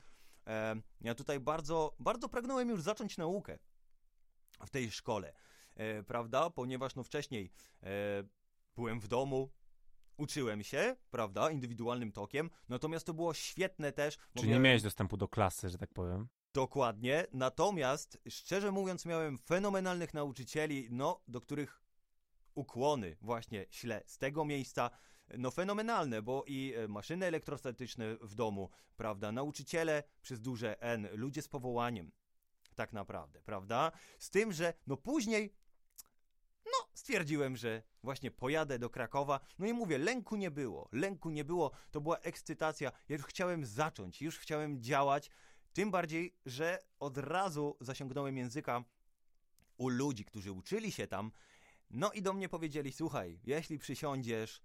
E, 0.48 0.76
ja 1.02 1.16
tutaj 1.16 1.40
bardzo, 1.40 1.96
bardzo 2.00 2.30
pragnąłem 2.30 2.70
już 2.70 2.82
zacząć 2.82 3.18
naukę 3.18 3.58
w 4.66 4.70
tej 4.70 4.92
szkole, 4.92 5.34
e, 5.76 6.04
prawda? 6.04 6.50
Ponieważ 6.50 6.96
no 6.96 7.04
wcześniej 7.04 7.52
e, 7.84 7.88
byłem 8.76 9.00
w 9.00 9.08
domu, 9.08 9.52
uczyłem 10.18 10.64
się, 10.64 10.96
prawda, 11.12 11.52
indywidualnym 11.52 12.12
tokiem, 12.12 12.50
natomiast 12.70 13.06
to 13.06 13.14
było 13.14 13.34
świetne 13.34 13.92
też. 13.92 14.18
Czy 14.38 14.48
nie 14.48 14.60
miałeś 14.60 14.82
dostępu 14.82 15.18
do 15.18 15.28
klasy, 15.28 15.70
że 15.70 15.78
tak 15.78 15.94
powiem? 15.94 16.28
Dokładnie. 16.54 17.28
Natomiast, 17.34 18.18
szczerze 18.30 18.72
mówiąc, 18.72 19.06
miałem 19.06 19.38
fenomenalnych 19.38 20.14
nauczycieli, 20.14 20.88
no, 20.92 21.24
do 21.28 21.42
których 21.42 21.82
ukłony 22.56 23.18
właśnie 23.22 23.66
ślę 23.70 24.04
z 24.06 24.18
tego 24.18 24.46
miejsca. 24.46 24.90
No 25.38 25.52
fenomenalne, 25.52 26.22
bo 26.22 26.44
i 26.48 26.74
e, 26.76 26.88
maszyny 26.88 27.26
elektrostatyczne 27.26 28.16
w 28.22 28.36
domu, 28.36 28.70
prawda, 28.98 29.32
nauczyciele 29.32 30.04
przez 30.22 30.42
duże 30.42 30.82
N, 30.82 31.08
ludzie 31.14 31.42
z 31.42 31.48
powołaniem, 31.48 32.12
tak 32.76 32.94
naprawdę, 32.94 33.42
prawda? 33.42 33.92
Z 34.20 34.30
tym, 34.30 34.54
że 34.54 34.74
no 34.88 34.98
później 34.98 35.54
no, 36.66 36.88
stwierdziłem, 36.94 37.58
że 37.58 37.84
właśnie 38.04 38.32
pojadę 38.32 38.80
do 38.80 38.90
Krakowa. 38.90 39.40
No 39.60 39.68
i 39.68 39.74
mówię, 39.74 39.98
lęku 39.98 40.36
nie 40.36 40.52
było. 40.52 40.90
Lęku 40.92 41.30
nie 41.30 41.46
było. 41.46 41.72
To 41.92 42.02
była 42.02 42.18
ekscytacja. 42.18 42.92
Ja 43.10 43.16
już 43.16 43.26
chciałem 43.26 43.66
zacząć, 43.66 44.22
już 44.22 44.40
chciałem 44.40 44.82
działać. 44.82 45.30
Tym 45.74 45.92
bardziej, 45.92 46.36
że 46.46 46.80
od 47.00 47.18
razu 47.18 47.78
zasiągnąłem 47.82 48.38
języka 48.38 48.84
u 49.78 49.90
ludzi, 49.90 50.26
którzy 50.26 50.52
uczyli 50.52 50.92
się 50.92 51.08
tam. 51.08 51.32
No 51.90 52.12
i 52.12 52.22
do 52.22 52.34
mnie 52.34 52.50
powiedzieli: 52.50 52.92
Słuchaj, 52.92 53.40
jeśli 53.44 53.80
przysiądziesz, 53.80 54.62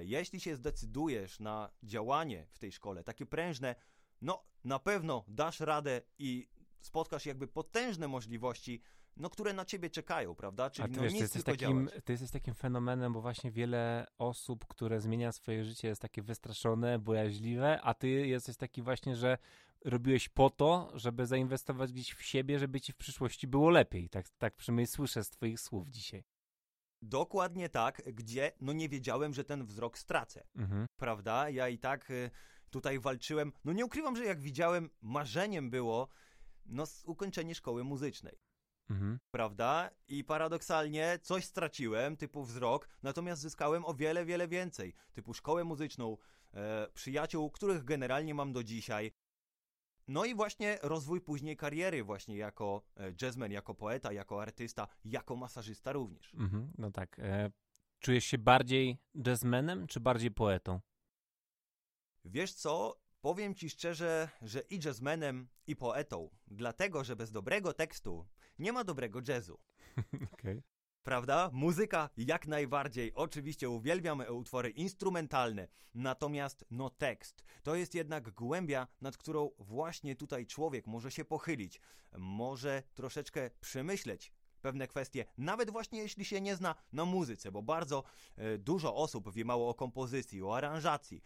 jeśli 0.00 0.40
się 0.40 0.56
zdecydujesz 0.56 1.40
na 1.40 1.70
działanie 1.82 2.46
w 2.50 2.58
tej 2.58 2.72
szkole, 2.72 3.04
takie 3.04 3.26
prężne, 3.26 3.74
no 4.20 4.44
na 4.64 4.78
pewno 4.78 5.24
dasz 5.28 5.60
radę 5.60 6.02
i 6.18 6.48
spotkasz 6.80 7.26
jakby 7.26 7.48
potężne 7.48 8.08
możliwości 8.08 8.82
no, 9.16 9.30
które 9.30 9.52
na 9.52 9.64
ciebie 9.64 9.90
czekają, 9.90 10.34
prawda? 10.34 10.70
Czyli 10.70 10.84
A 10.84 10.88
ty, 10.88 10.96
no, 10.96 11.02
wiesz, 11.02 11.12
nic 11.12 11.18
ty, 11.18 11.24
jesteś 11.24 11.44
tylko 11.44 11.60
takim, 11.60 11.86
działać. 11.86 12.04
ty 12.04 12.12
jesteś 12.12 12.30
takim 12.30 12.54
fenomenem, 12.54 13.12
bo 13.12 13.20
właśnie 13.20 13.50
wiele 13.50 14.06
osób, 14.18 14.66
które 14.66 15.00
zmienia 15.00 15.32
swoje 15.32 15.64
życie 15.64 15.88
jest 15.88 16.02
takie 16.02 16.22
wystraszone, 16.22 16.98
bojaźliwe, 16.98 17.80
a 17.82 17.94
ty 17.94 18.08
jesteś 18.08 18.56
taki 18.56 18.82
właśnie, 18.82 19.16
że 19.16 19.38
robiłeś 19.84 20.28
po 20.28 20.50
to, 20.50 20.90
żeby 20.94 21.26
zainwestować 21.26 21.92
gdzieś 21.92 22.12
w 22.12 22.22
siebie, 22.22 22.58
żeby 22.58 22.80
ci 22.80 22.92
w 22.92 22.96
przyszłości 22.96 23.46
było 23.46 23.70
lepiej. 23.70 24.08
Tak, 24.08 24.28
tak 24.28 24.56
przynajmniej 24.56 24.86
słyszę 24.86 25.24
z 25.24 25.30
twoich 25.30 25.60
słów 25.60 25.88
dzisiaj. 25.88 26.24
Dokładnie 27.02 27.68
tak, 27.68 28.02
gdzie 28.14 28.52
no 28.60 28.72
nie 28.72 28.88
wiedziałem, 28.88 29.34
że 29.34 29.44
ten 29.44 29.66
wzrok 29.66 29.98
stracę, 29.98 30.44
Mhm. 30.56 30.86
prawda? 30.96 31.50
Ja 31.50 31.68
i 31.68 31.78
tak 31.78 32.10
y, 32.10 32.30
tutaj 32.70 32.98
walczyłem. 32.98 33.52
No 33.64 33.72
nie 33.72 33.84
ukrywam, 33.84 34.16
że 34.16 34.24
jak 34.24 34.40
widziałem, 34.40 34.90
marzeniem 35.02 35.70
było 35.70 36.08
no 36.66 36.84
ukończenie 37.04 37.54
szkoły 37.54 37.84
muzycznej. 37.84 38.38
Mhm. 38.90 39.18
prawda? 39.30 39.90
I 40.08 40.24
paradoksalnie 40.24 41.18
coś 41.22 41.44
straciłem, 41.44 42.16
typu 42.16 42.44
wzrok, 42.44 42.88
natomiast 43.02 43.42
zyskałem 43.42 43.84
o 43.84 43.94
wiele, 43.94 44.24
wiele 44.24 44.48
więcej, 44.48 44.94
typu 45.12 45.34
szkołę 45.34 45.64
muzyczną, 45.64 46.16
e, 46.54 46.88
przyjaciół, 46.94 47.50
których 47.50 47.84
generalnie 47.84 48.34
mam 48.34 48.52
do 48.52 48.64
dzisiaj. 48.64 49.12
No 50.08 50.24
i 50.24 50.34
właśnie 50.34 50.78
rozwój 50.82 51.20
później 51.20 51.56
kariery 51.56 52.04
właśnie 52.04 52.36
jako 52.36 52.82
e, 52.96 53.12
jazzman, 53.22 53.52
jako 53.52 53.74
poeta, 53.74 54.12
jako 54.12 54.42
artysta, 54.42 54.88
jako 55.04 55.36
masażysta 55.36 55.92
również. 55.92 56.34
Mhm. 56.34 56.72
No 56.78 56.90
tak. 56.90 57.18
E, 57.18 57.50
czujesz 58.00 58.24
się 58.24 58.38
bardziej 58.38 58.98
jazzmenem, 59.26 59.86
czy 59.86 60.00
bardziej 60.00 60.30
poetą? 60.30 60.80
Wiesz 62.24 62.52
co? 62.52 63.00
Powiem 63.20 63.54
ci 63.54 63.70
szczerze, 63.70 64.28
że 64.42 64.60
i 64.60 64.80
jazzmenem, 64.84 65.48
i 65.66 65.76
poetą, 65.76 66.30
dlatego, 66.46 67.04
że 67.04 67.16
bez 67.16 67.32
dobrego 67.32 67.72
tekstu 67.72 68.26
nie 68.58 68.72
ma 68.72 68.84
dobrego 68.84 69.20
jazzu. 69.28 69.58
Okej. 70.34 70.62
Prawda? 71.04 71.50
Muzyka 71.52 72.10
jak 72.16 72.46
najbardziej. 72.46 73.14
Oczywiście 73.14 73.70
uwielbiam 73.70 74.22
utwory 74.30 74.70
instrumentalne, 74.70 75.68
natomiast 75.94 76.64
no 76.70 76.90
tekst 76.90 77.44
to 77.62 77.74
jest 77.74 77.94
jednak 77.94 78.30
głębia, 78.30 78.86
nad 79.00 79.16
którą 79.16 79.50
właśnie 79.58 80.16
tutaj 80.16 80.46
człowiek 80.46 80.86
może 80.86 81.10
się 81.10 81.24
pochylić, 81.24 81.80
może 82.18 82.82
troszeczkę 82.94 83.50
przemyśleć 83.60 84.32
pewne 84.62 84.86
kwestie, 84.88 85.24
nawet 85.38 85.70
właśnie 85.70 85.98
jeśli 85.98 86.24
się 86.24 86.40
nie 86.40 86.56
zna 86.56 86.74
na 86.92 87.04
muzyce, 87.04 87.52
bo 87.52 87.62
bardzo 87.62 88.04
e, 88.36 88.58
dużo 88.58 88.96
osób 88.96 89.32
wie 89.32 89.44
mało 89.44 89.68
o 89.68 89.74
kompozycji, 89.74 90.42
o 90.42 90.56
aranżacji. 90.56 91.22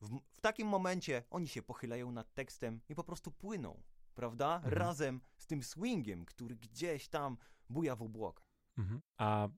W, 0.00 0.18
w 0.32 0.40
takim 0.40 0.68
momencie 0.68 1.22
oni 1.30 1.48
się 1.48 1.62
pochylają 1.62 2.12
nad 2.12 2.34
tekstem 2.34 2.80
i 2.88 2.94
po 2.94 3.04
prostu 3.04 3.30
płyną, 3.30 3.82
prawda? 4.14 4.56
Mhm. 4.56 4.74
Razem 4.74 5.20
z 5.36 5.46
tym 5.46 5.62
swingiem, 5.62 6.24
który 6.24 6.56
gdzieś 6.56 7.08
tam 7.08 7.36
buja 7.70 7.96
w 7.96 8.02
obłokach. 8.02 8.43
Mhm. 8.78 9.00
A 9.16 9.48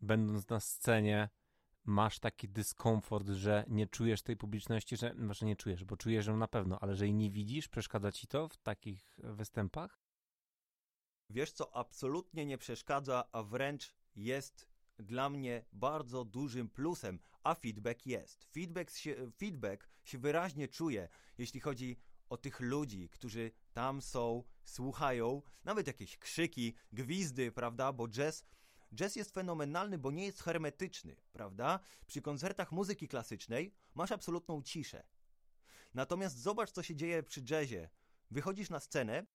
będąc 0.00 0.48
na 0.48 0.60
scenie, 0.60 1.28
masz 1.84 2.18
taki 2.18 2.48
dyskomfort, 2.48 3.28
że 3.28 3.64
nie 3.68 3.86
czujesz 3.86 4.22
tej 4.22 4.36
publiczności, 4.36 4.96
że 4.96 5.14
może 5.14 5.46
nie 5.46 5.56
czujesz, 5.56 5.84
bo 5.84 5.96
czujesz 5.96 6.26
ją 6.26 6.36
na 6.36 6.48
pewno, 6.48 6.78
ale 6.80 6.96
że 6.96 7.04
jej 7.04 7.14
nie 7.14 7.30
widzisz, 7.30 7.68
przeszkadza 7.68 8.12
ci 8.12 8.26
to 8.26 8.48
w 8.48 8.56
takich 8.56 9.18
występach? 9.22 10.00
Wiesz 11.30 11.52
co, 11.52 11.76
absolutnie 11.76 12.46
nie 12.46 12.58
przeszkadza, 12.58 13.24
a 13.32 13.42
wręcz 13.42 13.94
jest 14.16 14.68
dla 14.98 15.30
mnie 15.30 15.64
bardzo 15.72 16.24
dużym 16.24 16.68
plusem, 16.68 17.18
a 17.42 17.54
feedback 17.54 18.06
jest. 18.06 18.44
Feedback 18.44 18.90
się, 18.90 19.30
feedback 19.36 19.88
się 20.04 20.18
wyraźnie 20.18 20.68
czuje, 20.68 21.08
jeśli 21.38 21.60
chodzi 21.60 21.96
o 22.28 22.36
tych 22.36 22.60
ludzi, 22.60 23.08
którzy 23.08 23.50
tam 23.72 24.02
są, 24.02 24.44
słuchają, 24.64 25.42
nawet 25.64 25.86
jakieś 25.86 26.18
krzyki, 26.18 26.74
gwizdy, 26.92 27.52
prawda, 27.52 27.92
bo 27.92 28.08
jazz, 28.08 28.44
jazz 28.94 29.16
jest 29.16 29.34
fenomenalny, 29.34 29.98
bo 29.98 30.10
nie 30.10 30.26
jest 30.26 30.42
hermetyczny, 30.42 31.16
prawda? 31.32 31.80
Przy 32.06 32.22
koncertach 32.22 32.72
muzyki 32.72 33.08
klasycznej 33.08 33.74
masz 33.94 34.12
absolutną 34.12 34.62
ciszę. 34.62 35.04
Natomiast 35.94 36.38
zobacz, 36.38 36.70
co 36.70 36.82
się 36.82 36.96
dzieje 36.96 37.22
przy 37.22 37.42
jazzie. 37.50 37.90
Wychodzisz 38.30 38.70
na 38.70 38.80
scenę, 38.80 39.26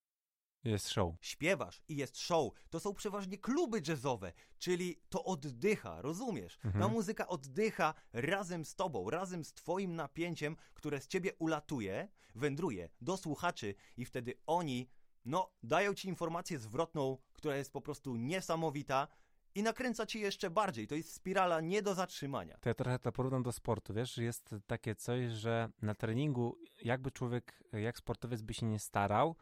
Jest 0.64 0.90
show. 0.90 1.16
śpiewasz 1.22 1.82
i 1.88 1.96
jest 1.96 2.18
show, 2.18 2.54
to 2.70 2.80
są 2.80 2.94
przeważnie 2.94 3.38
kluby 3.38 3.82
jazzowe, 3.88 4.34
czyli 4.60 4.96
to 5.10 5.24
oddycha, 5.24 6.02
rozumiesz? 6.02 6.60
Mhm. 6.66 6.84
Ta 6.84 6.88
muzyka 6.88 7.28
oddycha 7.28 7.94
razem 8.14 8.66
z 8.66 8.76
tobą, 8.76 9.10
razem 9.10 9.44
z 9.44 9.54
twoim 9.54 9.96
napięciem, 9.96 10.56
które 10.74 11.02
z 11.02 11.08
ciebie 11.08 11.32
ulatuje, 11.40 12.08
wędruje 12.36 12.90
do 13.02 13.18
słuchaczy 13.18 13.76
i 13.98 14.06
wtedy 14.06 14.34
oni, 14.48 14.90
no, 15.26 15.52
dają 15.64 15.94
ci 15.94 16.08
informację 16.08 16.60
zwrotną, 16.60 17.18
która 17.34 17.56
jest 17.56 17.74
po 17.74 17.82
prostu 17.82 18.16
niesamowita 18.16 19.08
i 19.56 19.64
nakręca 19.64 20.06
ci 20.06 20.20
jeszcze 20.20 20.50
bardziej. 20.50 20.88
To 20.88 20.96
jest 20.96 21.14
spirala 21.14 21.62
nie 21.62 21.82
do 21.82 21.94
zatrzymania. 21.94 22.58
To 22.58 22.70
ja 22.70 22.74
trochę 22.74 23.00
to 23.00 23.12
porównam 23.12 23.44
do 23.44 23.52
sportu, 23.52 23.94
wiesz, 23.94 24.18
jest 24.18 24.56
takie 24.68 24.96
coś, 24.96 25.32
że 25.32 25.70
na 25.82 25.96
treningu 25.96 26.58
jakby 26.84 27.12
człowiek, 27.12 27.64
jak 27.72 27.98
sportowiec 27.98 28.42
by 28.42 28.54
się 28.54 28.66
nie 28.66 28.80
starał, 28.80 29.36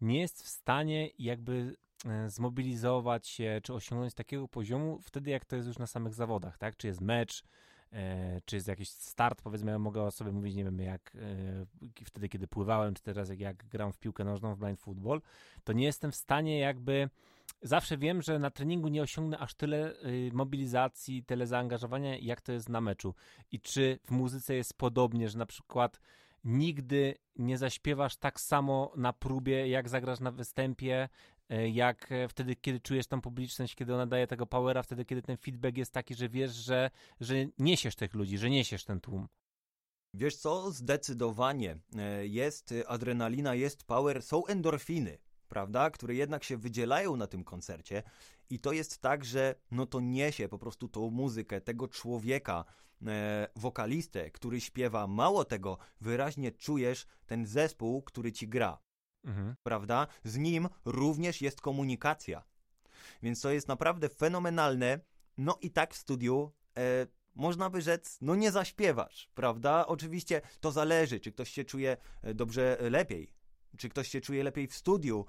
nie 0.00 0.20
jest 0.20 0.42
w 0.42 0.48
stanie 0.48 1.10
jakby 1.18 1.76
e, 2.06 2.30
zmobilizować 2.30 3.28
się, 3.28 3.60
czy 3.62 3.74
osiągnąć 3.74 4.14
takiego 4.14 4.48
poziomu 4.48 4.98
wtedy, 5.02 5.30
jak 5.30 5.44
to 5.44 5.56
jest 5.56 5.68
już 5.68 5.78
na 5.78 5.86
samych 5.86 6.14
zawodach, 6.14 6.58
tak? 6.58 6.76
Czy 6.76 6.86
jest 6.86 7.00
mecz, 7.00 7.44
e, 7.92 8.40
czy 8.44 8.56
jest 8.56 8.68
jakiś 8.68 8.88
start, 8.88 9.42
powiedzmy, 9.42 9.70
ja 9.70 9.78
mogę 9.78 10.02
o 10.02 10.10
sobie 10.10 10.32
mówić, 10.32 10.54
nie 10.54 10.64
wiem, 10.64 10.80
jak 10.80 11.12
e, 12.00 12.04
wtedy, 12.04 12.28
kiedy 12.28 12.48
pływałem, 12.48 12.94
czy 12.94 13.02
teraz 13.02 13.28
jak, 13.28 13.40
jak 13.40 13.68
gram 13.68 13.92
w 13.92 13.98
piłkę 13.98 14.24
nożną, 14.24 14.54
w 14.54 14.58
blind 14.58 14.80
football, 14.80 15.22
to 15.64 15.72
nie 15.72 15.84
jestem 15.84 16.12
w 16.12 16.16
stanie 16.16 16.58
jakby 16.58 17.10
zawsze 17.62 17.98
wiem, 17.98 18.22
że 18.22 18.38
na 18.38 18.50
treningu 18.50 18.88
nie 18.88 19.02
osiągnę 19.02 19.38
aż 19.38 19.54
tyle 19.54 19.92
y, 19.92 20.30
mobilizacji, 20.32 21.24
tyle 21.24 21.46
zaangażowania, 21.46 22.18
jak 22.18 22.40
to 22.40 22.52
jest 22.52 22.68
na 22.68 22.80
meczu. 22.80 23.14
I 23.52 23.60
czy 23.60 23.98
w 24.04 24.10
muzyce 24.10 24.54
jest 24.54 24.74
podobnie, 24.74 25.28
że 25.28 25.38
na 25.38 25.46
przykład 25.46 26.00
nigdy 26.46 27.14
nie 27.36 27.58
zaśpiewasz 27.58 28.16
tak 28.16 28.40
samo 28.40 28.92
na 28.96 29.12
próbie, 29.12 29.68
jak 29.68 29.88
zagrasz 29.88 30.20
na 30.20 30.32
występie, 30.32 31.08
y, 31.52 31.70
jak 31.70 32.12
e, 32.12 32.28
wtedy, 32.28 32.56
kiedy 32.56 32.80
czujesz 32.80 33.06
tą 33.06 33.20
publiczność, 33.20 33.74
kiedy 33.74 33.94
ona 33.94 34.06
daje 34.06 34.26
tego 34.26 34.46
powera, 34.46 34.82
wtedy, 34.82 35.04
kiedy 35.04 35.22
ten 35.22 35.36
feedback 35.36 35.76
jest 35.76 35.92
taki, 35.92 36.14
że 36.14 36.28
wiesz, 36.28 36.52
że, 36.54 36.90
że 37.20 37.34
niesiesz 37.58 37.96
tych 37.96 38.14
ludzi, 38.14 38.38
że 38.38 38.50
niesiesz 38.50 38.84
ten 38.84 39.00
tłum. 39.00 39.28
Wiesz 40.14 40.36
co, 40.36 40.70
zdecydowanie 40.70 41.78
e, 41.96 42.26
jest 42.26 42.72
e, 42.72 42.88
adrenalina, 42.88 43.54
jest 43.54 43.84
power, 43.84 44.22
są 44.22 44.46
endorfiny, 44.46 45.18
prawda, 45.48 45.90
które 45.90 46.14
jednak 46.14 46.44
się 46.44 46.56
wydzielają 46.56 47.16
na 47.16 47.26
tym 47.26 47.44
koncercie. 47.44 48.02
I 48.50 48.58
to 48.58 48.72
jest 48.72 48.98
tak, 48.98 49.24
że 49.24 49.54
no 49.70 49.86
to 49.86 50.00
niesie 50.00 50.48
po 50.48 50.58
prostu 50.58 50.88
tą 50.88 51.10
muzykę, 51.10 51.60
tego 51.60 51.88
człowieka, 51.88 52.64
e, 53.06 53.48
wokalistę, 53.56 54.30
który 54.30 54.60
śpiewa, 54.60 55.06
mało 55.06 55.44
tego, 55.44 55.78
wyraźnie 56.00 56.52
czujesz 56.52 57.06
ten 57.26 57.46
zespół, 57.46 58.02
który 58.02 58.32
ci 58.32 58.48
gra, 58.48 58.78
Mhm. 59.26 59.54
prawda, 59.62 60.06
z 60.24 60.36
nim 60.36 60.68
również 60.84 61.42
jest 61.42 61.60
komunikacja, 61.60 62.44
więc 63.22 63.40
to 63.40 63.50
jest 63.50 63.68
naprawdę 63.68 64.08
fenomenalne, 64.08 65.00
no 65.38 65.58
i 65.60 65.70
tak 65.70 65.94
w 65.94 65.96
studiu 65.96 66.52
e, 66.78 67.06
można 67.34 67.70
by 67.70 67.82
rzec, 67.82 68.18
no 68.20 68.34
nie 68.34 68.52
zaśpiewasz, 68.52 69.30
prawda? 69.34 69.86
Oczywiście 69.86 70.40
to 70.60 70.72
zależy, 70.72 71.20
czy 71.20 71.32
ktoś 71.32 71.50
się 71.50 71.64
czuje 71.64 71.96
e, 72.22 72.34
dobrze 72.34 72.80
e, 72.80 72.90
lepiej, 72.90 73.32
czy 73.78 73.88
ktoś 73.88 74.08
się 74.08 74.20
czuje 74.20 74.44
lepiej 74.44 74.66
w 74.66 74.74
studiu, 74.74 75.26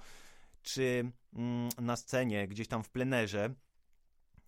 czy 0.61 1.11
mm, 1.33 1.69
na 1.81 1.95
scenie, 1.95 2.47
gdzieś 2.47 2.67
tam 2.67 2.83
w 2.83 2.89
plenerze. 2.89 3.53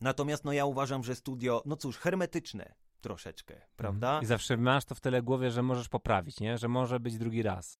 Natomiast 0.02 0.46
no 0.46 0.54
ja 0.54 0.66
uważam, 0.66 1.04
że 1.04 1.16
studio, 1.16 1.64
no 1.66 1.76
cóż, 1.76 1.98
hermetyczne 1.98 2.76
troszeczkę, 3.02 3.62
prawda? 3.76 4.20
I 4.24 4.26
zawsze 4.26 4.58
masz 4.58 4.86
to 4.86 4.96
w 4.96 5.00
tyle 5.00 5.22
głowie, 5.22 5.52
że 5.52 5.64
możesz 5.64 5.90
poprawić, 5.90 6.40
nie? 6.40 6.58
Że 6.58 6.68
może 6.68 7.00
być 7.00 7.18
drugi 7.18 7.44
raz. 7.44 7.80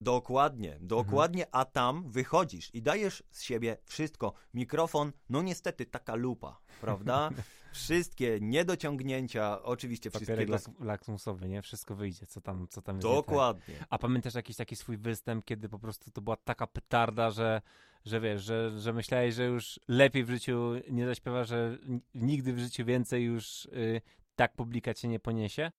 Dokładnie, 0.00 0.78
dokładnie, 0.80 1.46
a 1.52 1.64
tam 1.64 2.10
wychodzisz 2.10 2.74
i 2.74 2.82
dajesz 2.82 3.22
z 3.30 3.42
siebie 3.42 3.76
wszystko. 3.84 4.32
Mikrofon, 4.54 5.12
no 5.28 5.42
niestety 5.42 5.86
taka 5.86 6.14
lupa, 6.14 6.60
prawda? 6.80 7.30
wszystkie 7.74 8.38
niedociągnięcia, 8.40 9.62
oczywiście 9.62 10.10
Papierek 10.10 10.48
wszystkiego... 10.48 10.78
lak 10.78 10.86
lakmusowy, 10.86 11.48
nie? 11.48 11.62
Wszystko 11.62 11.94
wyjdzie, 11.94 12.26
co 12.26 12.40
tam, 12.40 12.66
co 12.70 12.82
tam 12.82 12.96
jest. 12.96 13.08
tak. 13.08 13.16
Dokładnie. 13.16 13.74
A 13.90 13.98
pamiętasz 13.98 14.34
jakiś 14.34 14.56
taki 14.56 14.76
swój 14.76 14.96
występ, 14.96 15.44
kiedy 15.44 15.68
po 15.68 15.78
prostu 15.78 16.10
to 16.10 16.20
była 16.20 16.36
taka 16.36 16.66
petarda, 16.66 17.30
że, 17.30 17.62
że 18.04 18.20
wiesz, 18.20 18.42
że, 18.42 18.80
że 18.80 18.92
myślałeś, 18.92 19.34
że 19.34 19.44
już 19.44 19.80
lepiej 19.88 20.24
w 20.24 20.30
życiu 20.30 20.72
nie 20.90 21.06
zaśpiewa, 21.06 21.44
że 21.44 21.78
nigdy 22.14 22.52
w 22.52 22.58
życiu 22.58 22.84
więcej 22.84 23.24
już 23.24 23.64
y, 23.64 24.00
tak 24.36 24.56
publika 24.56 24.94
cię 24.94 25.08
nie 25.08 25.20
poniesie? 25.20 25.70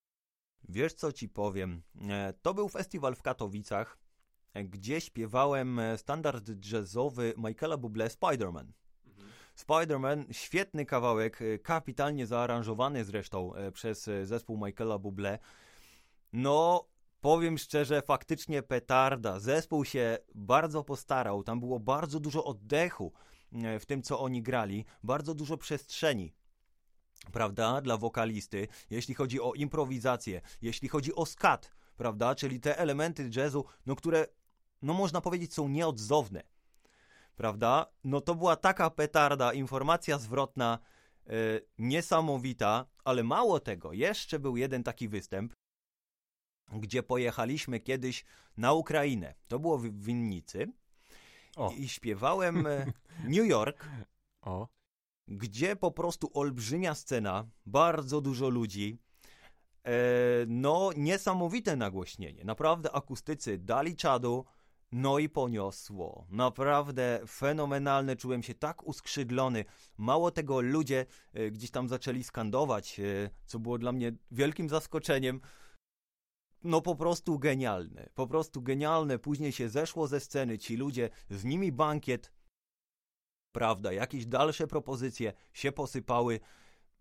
Wiesz 0.70 0.94
co 0.94 1.12
ci 1.12 1.30
powiem? 1.30 1.82
E, 2.10 2.34
To 2.42 2.54
był 2.54 2.70
festiwal 2.70 3.16
w 3.16 3.22
Katowicach, 3.22 3.98
e, 4.54 4.64
gdzie 4.64 5.02
śpiewałem 5.02 5.80
e, 5.80 5.98
standard 5.98 6.50
jazzowy 6.72 7.34
Michaela 7.38 7.78
Bublé 7.78 8.08
Spider-Man. 8.08 8.66
Spider-Man, 9.56 10.26
świetny 10.32 10.86
kawałek, 10.86 11.40
kapitalnie 11.64 12.28
zaaranżowany 12.28 13.06
zresztą 13.06 13.52
przez 13.74 14.10
zespół 14.24 14.66
Michaela 14.66 14.96
Bublé. 14.96 15.38
No, 16.34 16.88
powiem 17.22 17.58
szczerze, 17.58 18.02
faktycznie 18.02 18.64
petarda. 18.64 19.40
Zespół 19.40 19.86
się 19.86 20.18
bardzo 20.36 20.84
postarał, 20.84 21.44
tam 21.44 21.60
było 21.60 21.80
bardzo 21.80 22.20
dużo 22.20 22.44
oddechu 22.46 23.14
w 23.80 23.86
tym, 23.86 24.02
co 24.02 24.20
oni 24.20 24.42
grali, 24.42 24.86
bardzo 25.04 25.36
dużo 25.36 25.58
przestrzeni 25.58 26.34
prawda, 27.32 27.82
dla 27.82 27.98
wokalisty, 27.98 28.68
jeśli 28.90 29.16
chodzi 29.16 29.42
o 29.42 29.54
improwizację, 29.54 30.42
jeśli 30.62 30.90
chodzi 30.90 31.16
o 31.16 31.26
skat, 31.26 31.72
prawda, 31.98 32.36
czyli 32.36 32.60
te 32.60 32.78
elementy 32.78 33.30
jazzu, 33.36 33.66
no 33.86 33.96
które, 33.96 34.28
no 34.82 34.94
można 34.94 35.22
powiedzieć, 35.22 35.54
są 35.54 35.68
nieodzowne, 35.68 36.44
prawda, 37.36 37.86
no 38.04 38.22
to 38.22 38.36
była 38.36 38.56
taka 38.56 38.90
petarda, 38.90 39.54
informacja 39.54 40.18
zwrotna, 40.18 40.80
e, 41.28 41.32
niesamowita, 41.78 42.86
ale 43.04 43.24
mało 43.24 43.60
tego, 43.60 43.94
jeszcze 43.94 44.40
był 44.40 44.58
jeden 44.58 44.84
taki 44.84 45.08
występ, 45.08 45.54
gdzie 46.74 47.04
pojechaliśmy 47.04 47.80
kiedyś 47.80 48.26
na 48.58 48.74
Ukrainę, 48.74 49.34
to 49.48 49.60
było 49.60 49.78
w 49.78 49.88
Winnicy 49.88 50.68
O. 51.56 51.72
i 51.78 51.90
śpiewałem 51.90 52.68
e, 52.68 52.86
New 53.36 53.48
York, 53.48 53.90
O, 54.42 54.68
gdzie 55.28 55.76
po 55.76 55.92
prostu 55.92 56.32
olbrzymia 56.34 56.96
scena, 56.96 57.48
bardzo 57.66 58.22
dużo 58.22 58.50
ludzi, 58.50 58.98
e, 59.84 59.92
no 60.48 60.90
niesamowite 60.98 61.76
nagłośnienie, 61.76 62.44
naprawdę 62.44 62.92
akustycy 62.92 63.58
dali 63.58 63.96
czadu, 63.96 64.46
no 64.92 65.20
i 65.20 65.30
poniosło. 65.30 66.28
Naprawdę 66.30 67.20
fenomenalne, 67.28 68.16
czułem 68.16 68.44
się 68.44 68.54
tak 68.54 68.88
uskrzydlony. 68.88 69.66
Mało 69.98 70.32
tego, 70.32 70.62
ludzie 70.62 71.06
e, 71.34 71.52
gdzieś 71.52 71.72
tam 71.72 71.90
zaczęli 71.90 72.24
skandować, 72.24 73.00
e, 73.00 73.30
co 73.46 73.60
było 73.60 73.78
dla 73.78 73.92
mnie 73.92 74.14
wielkim 74.32 74.70
zaskoczeniem. 74.70 75.42
No 76.64 76.82
po 76.82 76.96
prostu 76.96 77.40
genialne, 77.40 78.10
po 78.16 78.28
prostu 78.28 78.62
genialne. 78.62 79.20
Później 79.20 79.52
się 79.52 79.70
zeszło 79.70 80.08
ze 80.08 80.20
sceny, 80.20 80.58
ci 80.58 80.78
ludzie, 80.78 81.10
z 81.30 81.44
nimi 81.44 81.72
bankiet, 81.72 82.32
prawda, 83.56 83.94
jakieś 83.94 84.26
dalsze 84.26 84.68
propozycje 84.68 85.34
się 85.54 85.72
posypały. 85.72 86.40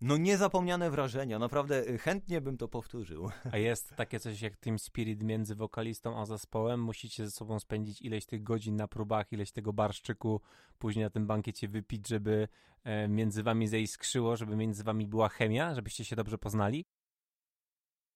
No 0.00 0.16
niezapomniane 0.16 0.90
wrażenia, 0.90 1.38
naprawdę 1.38 1.88
y, 1.88 1.98
chętnie 1.98 2.40
bym 2.40 2.56
to 2.56 2.68
powtórzył. 2.68 3.30
a 3.52 3.58
jest 3.58 3.94
takie 3.96 4.20
coś 4.20 4.40
jak 4.40 4.56
team 4.56 4.78
spirit 4.78 5.22
między 5.22 5.54
wokalistą 5.54 6.20
a 6.20 6.26
zespołem? 6.26 6.82
Musicie 6.82 7.24
ze 7.24 7.30
sobą 7.30 7.60
spędzić 7.60 8.02
ileś 8.02 8.26
tych 8.26 8.42
godzin 8.42 8.76
na 8.76 8.88
próbach, 8.88 9.32
ileś 9.32 9.52
tego 9.52 9.72
barszczyku, 9.72 10.40
później 10.78 11.04
na 11.04 11.10
tym 11.10 11.26
bankiecie 11.26 11.68
wypić, 11.68 12.08
żeby 12.08 12.48
e, 12.84 13.08
między 13.08 13.42
wami 13.42 13.68
zaiskrzyło, 13.68 14.36
żeby 14.36 14.56
między 14.56 14.84
wami 14.84 15.06
była 15.06 15.28
chemia, 15.28 15.74
żebyście 15.74 16.04
się 16.04 16.16
dobrze 16.16 16.38
poznali? 16.38 16.84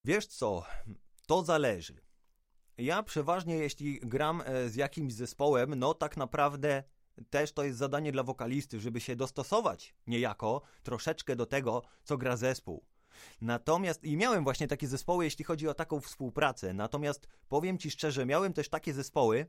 Wiesz 0.04 0.26
co, 0.26 0.64
to 1.26 1.42
zależy. 1.42 2.00
Ja 2.76 3.02
przeważnie, 3.02 3.54
jeśli 3.54 4.00
gram 4.00 4.42
e, 4.44 4.68
z 4.68 4.74
jakimś 4.76 5.12
zespołem, 5.12 5.74
no 5.74 5.94
tak 5.94 6.16
naprawdę 6.16 6.82
też 7.30 7.52
to 7.52 7.64
jest 7.64 7.78
zadanie 7.78 8.12
dla 8.12 8.22
wokalisty, 8.22 8.80
żeby 8.80 9.00
się 9.00 9.16
dostosować 9.16 9.94
niejako 10.06 10.62
troszeczkę 10.82 11.36
do 11.36 11.46
tego, 11.46 11.82
co 12.04 12.18
gra 12.18 12.36
zespół. 12.36 12.84
Natomiast, 13.40 14.04
i 14.04 14.16
miałem 14.16 14.44
właśnie 14.44 14.68
takie 14.68 14.88
zespoły, 14.88 15.24
jeśli 15.24 15.44
chodzi 15.44 15.68
o 15.68 15.74
taką 15.74 16.00
współpracę. 16.00 16.74
Natomiast 16.74 17.28
powiem 17.48 17.78
ci 17.78 17.90
szczerze, 17.90 18.26
miałem 18.26 18.52
też 18.52 18.68
takie 18.68 18.94
zespoły, 18.94 19.46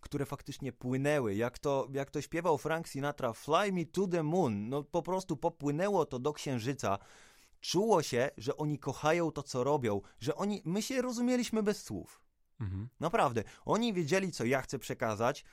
które 0.00 0.26
faktycznie 0.26 0.72
płynęły. 0.72 1.34
Jak 1.34 1.58
to, 1.58 1.88
jak 1.92 2.10
to 2.10 2.20
śpiewał 2.20 2.58
Frank 2.58 2.88
Sinatra, 2.88 3.32
Fly 3.32 3.72
Me 3.72 3.84
to 3.84 4.06
the 4.06 4.22
Moon. 4.22 4.68
No 4.68 4.84
po 4.84 5.02
prostu 5.02 5.36
popłynęło 5.36 6.06
to 6.06 6.18
do 6.18 6.32
księżyca. 6.32 6.98
Czuło 7.60 8.02
się, 8.02 8.30
że 8.36 8.56
oni 8.56 8.78
kochają 8.78 9.32
to, 9.32 9.42
co 9.42 9.64
robią, 9.64 10.00
że 10.20 10.34
oni, 10.34 10.62
my 10.64 10.82
się 10.82 11.02
rozumieliśmy 11.02 11.62
bez 11.62 11.82
słów. 11.82 12.20
Mhm. 12.60 12.88
Naprawdę. 13.00 13.44
Oni 13.64 13.92
wiedzieli, 13.92 14.32
co 14.32 14.44
ja 14.44 14.62
chcę 14.62 14.78
przekazać. 14.78 15.44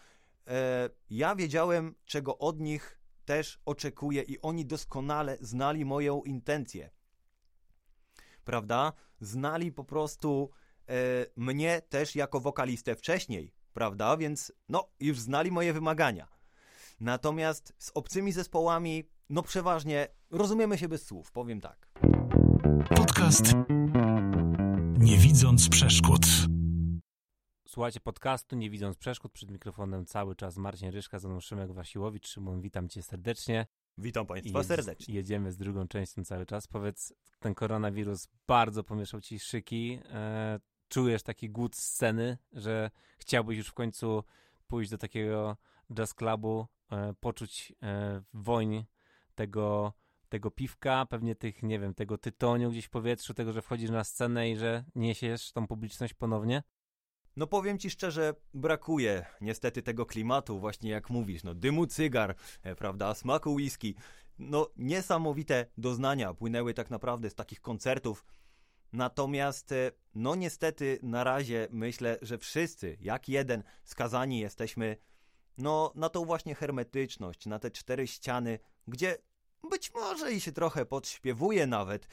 E, 0.47 0.89
ja 1.10 1.36
wiedziałem, 1.36 1.95
czego 2.05 2.38
od 2.38 2.60
nich 2.60 2.99
też 3.25 3.60
oczekuję, 3.65 4.21
i 4.21 4.41
oni 4.41 4.65
doskonale 4.65 5.38
znali 5.41 5.86
moją 5.86 6.23
intencję. 6.23 6.89
Prawda? 8.43 8.93
Znali 9.19 9.71
po 9.71 9.84
prostu 9.84 10.49
e, 10.89 10.93
mnie 11.36 11.81
też 11.89 12.15
jako 12.15 12.39
wokalistę 12.39 12.95
wcześniej, 12.95 13.53
prawda? 13.73 14.17
Więc 14.17 14.53
no, 14.69 14.89
już 14.99 15.19
znali 15.19 15.51
moje 15.51 15.73
wymagania. 15.73 16.27
Natomiast 16.99 17.73
z 17.77 17.91
obcymi 17.93 18.31
zespołami, 18.31 19.10
no 19.29 19.43
przeważnie 19.43 20.08
rozumiemy 20.31 20.77
się 20.77 20.88
bez 20.88 21.05
słów, 21.05 21.31
powiem 21.31 21.62
tak. 21.62 21.89
Podcast 22.95 23.53
Nie 24.97 25.17
widząc 25.17 25.69
przeszkód. 25.69 26.25
Słuchajcie 27.75 27.99
podcastu, 27.99 28.55
nie 28.55 28.69
widząc 28.69 28.97
przeszkód, 28.97 29.31
przed 29.31 29.51
mikrofonem 29.51 30.05
cały 30.05 30.35
czas 30.35 30.57
Marcin 30.57 30.89
Ryszka, 30.89 31.19
za 31.19 31.29
mną 31.29 31.39
Szymek 31.39 31.71
Wasiłowicz. 31.71 32.27
Szymon, 32.27 32.61
witam 32.61 32.89
cię 32.89 33.03
serdecznie. 33.03 33.67
Witam 33.97 34.25
Państwa 34.25 34.63
serdecznie. 34.63 35.15
Jedziemy 35.15 35.51
z 35.51 35.57
drugą 35.57 35.88
częścią 35.88 36.23
cały 36.23 36.45
czas. 36.45 36.67
Powiedz, 36.67 37.13
ten 37.39 37.55
koronawirus 37.55 38.27
bardzo 38.47 38.83
pomieszał 38.83 39.21
ci 39.21 39.39
szyki. 39.39 39.99
E, 40.09 40.59
czujesz 40.88 41.23
taki 41.23 41.49
głód 41.49 41.75
sceny, 41.75 42.38
że 42.51 42.91
chciałbyś 43.17 43.57
już 43.57 43.67
w 43.67 43.73
końcu 43.73 44.23
pójść 44.67 44.91
do 44.91 44.97
takiego 44.97 45.57
jazz 45.93 46.13
clubu, 46.13 46.67
e, 46.91 47.13
poczuć 47.19 47.73
e, 47.83 48.21
woń 48.33 48.85
tego, 49.35 49.93
tego 50.29 50.51
piwka, 50.51 51.05
pewnie 51.05 51.35
tych, 51.35 51.63
nie 51.63 51.79
wiem, 51.79 51.93
tego 51.93 52.17
tytoniu 52.17 52.71
gdzieś 52.71 52.85
w 52.85 52.89
powietrzu, 52.89 53.33
tego, 53.33 53.53
że 53.53 53.61
wchodzisz 53.61 53.89
na 53.89 54.03
scenę 54.03 54.49
i 54.49 54.57
że 54.57 54.83
niesiesz 54.95 55.51
tą 55.51 55.67
publiczność 55.67 56.13
ponownie? 56.13 56.63
No 57.38 57.48
powiem 57.48 57.80
ci 57.80 57.89
szczerze, 57.89 58.34
brakuje 58.54 59.26
niestety 59.41 59.82
tego 59.82 60.06
klimatu, 60.06 60.60
właśnie 60.60 60.89
jak 60.89 61.10
mówisz, 61.10 61.43
no 61.43 61.56
dymu 61.56 61.88
cygar, 61.88 62.36
e, 62.63 62.76
prawda, 62.76 63.13
smaku 63.13 63.54
whisky. 63.54 63.95
No 64.39 64.69
niesamowite 64.78 65.65
doznania 65.78 66.34
płynęły 66.34 66.74
tak 66.74 66.89
naprawdę 66.89 67.30
z 67.30 67.36
takich 67.36 67.62
koncertów. 67.62 68.26
Natomiast, 68.93 69.71
e, 69.71 69.91
no 70.15 70.36
niestety 70.36 71.00
na 71.04 71.24
razie 71.24 71.67
myślę, 71.71 72.17
że 72.21 72.38
wszyscy, 72.38 72.98
jak 73.02 73.30
jeden, 73.30 73.63
skazani 73.84 74.39
jesteśmy 74.39 74.98
no 75.58 75.91
na 75.95 76.10
tą 76.10 76.26
właśnie 76.26 76.56
hermetyczność, 76.56 77.45
na 77.45 77.60
te 77.60 77.71
cztery 77.71 78.08
ściany, 78.08 78.60
gdzie 78.88 79.17
być 79.69 79.93
może 79.93 80.34
i 80.34 80.41
się 80.41 80.52
trochę 80.52 80.86
podśpiewuje 80.86 81.67
nawet. 81.67 82.08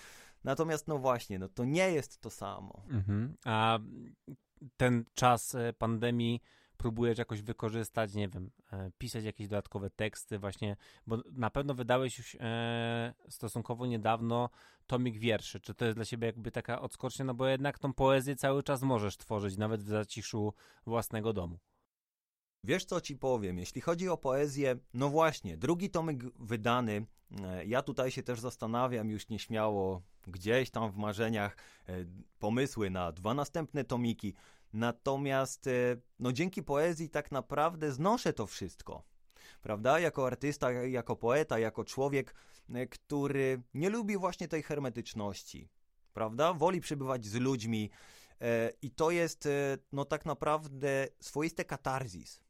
Natomiast 0.45 0.89
no 0.89 0.99
właśnie, 0.99 1.39
no 1.39 1.49
to 1.49 1.65
nie 1.65 1.93
jest 1.93 2.21
to 2.21 2.31
samo. 2.31 2.83
Mhm. 2.91 3.37
A 3.45 3.79
ten 4.77 5.05
czas 5.14 5.55
e, 5.55 5.72
pandemii 5.72 6.40
próbujesz 6.77 7.18
jakoś 7.18 7.42
wykorzystać, 7.42 8.14
nie 8.14 8.29
wiem, 8.29 8.51
e, 8.72 8.90
pisać 8.98 9.25
jakieś 9.25 9.48
dodatkowe 9.48 9.90
teksty 9.90 10.38
właśnie, 10.38 10.77
bo 11.07 11.18
na 11.33 11.51
pewno 11.51 11.75
wydałeś 11.75 12.18
już 12.18 12.37
e, 12.40 13.14
stosunkowo 13.29 13.87
niedawno 13.87 14.51
tomik 14.87 15.18
wierszy. 15.18 15.61
Czy 15.61 15.75
to 15.75 15.85
jest 15.85 15.98
dla 15.98 16.05
ciebie 16.05 16.27
jakby 16.27 16.51
taka 16.51 16.81
odskocznia, 16.81 17.25
no 17.25 17.35
bo 17.35 17.46
jednak 17.46 17.79
tą 17.79 17.92
poezję 17.92 18.37
cały 18.37 18.62
czas 18.62 18.83
możesz 18.83 19.16
tworzyć, 19.16 19.57
nawet 19.57 19.83
w 19.83 19.88
zaciszu 19.88 20.55
własnego 20.87 21.33
domu. 21.33 21.59
Wiesz 22.64 22.85
co 22.85 23.01
ci 23.01 23.16
powiem, 23.16 23.59
jeśli 23.59 23.81
chodzi 23.81 24.09
o 24.09 24.16
poezję, 24.16 24.77
no 24.94 25.09
właśnie, 25.09 25.57
drugi 25.57 25.90
tomyk 25.90 26.25
wydany, 26.38 27.07
e, 27.40 27.64
ja 27.64 27.83
tutaj 27.83 28.11
się 28.11 28.22
też 28.22 28.40
zastanawiam 28.40 29.11
już 29.11 29.29
nieśmiało, 29.29 30.03
gdzieś 30.27 30.70
tam 30.70 30.90
w 30.90 30.96
marzeniach, 30.96 31.57
e, 31.88 32.05
pomysły 32.38 32.90
na 32.90 33.12
dwa 33.12 33.35
następne 33.35 33.85
tomiki, 33.85 34.35
natomiast 34.72 35.66
e, 35.66 35.96
no 36.18 36.33
dzięki 36.33 36.62
poezji 36.62 37.09
tak 37.09 37.33
naprawdę 37.33 37.92
znoszę 37.92 38.33
to 38.33 38.46
wszystko, 38.46 39.03
prawda, 39.62 40.01
jako 40.01 40.27
artysta, 40.27 40.72
jako 40.72 41.16
poeta, 41.16 41.59
jako 41.59 41.85
człowiek, 41.85 42.35
który 42.90 43.62
nie 43.75 43.90
lubi 43.90 44.16
właśnie 44.16 44.48
tej 44.48 44.62
hermetyczności, 44.62 45.68
prawda, 46.12 46.53
woli 46.53 46.81
przebywać 46.81 47.27
z 47.27 47.35
ludźmi, 47.35 47.90
i 48.83 48.90
to 48.90 49.11
jest, 49.11 49.48
no 49.92 50.05
tak 50.05 50.27
naprawdę, 50.27 51.09
swoiste 51.20 51.64
katarzis 51.64 52.41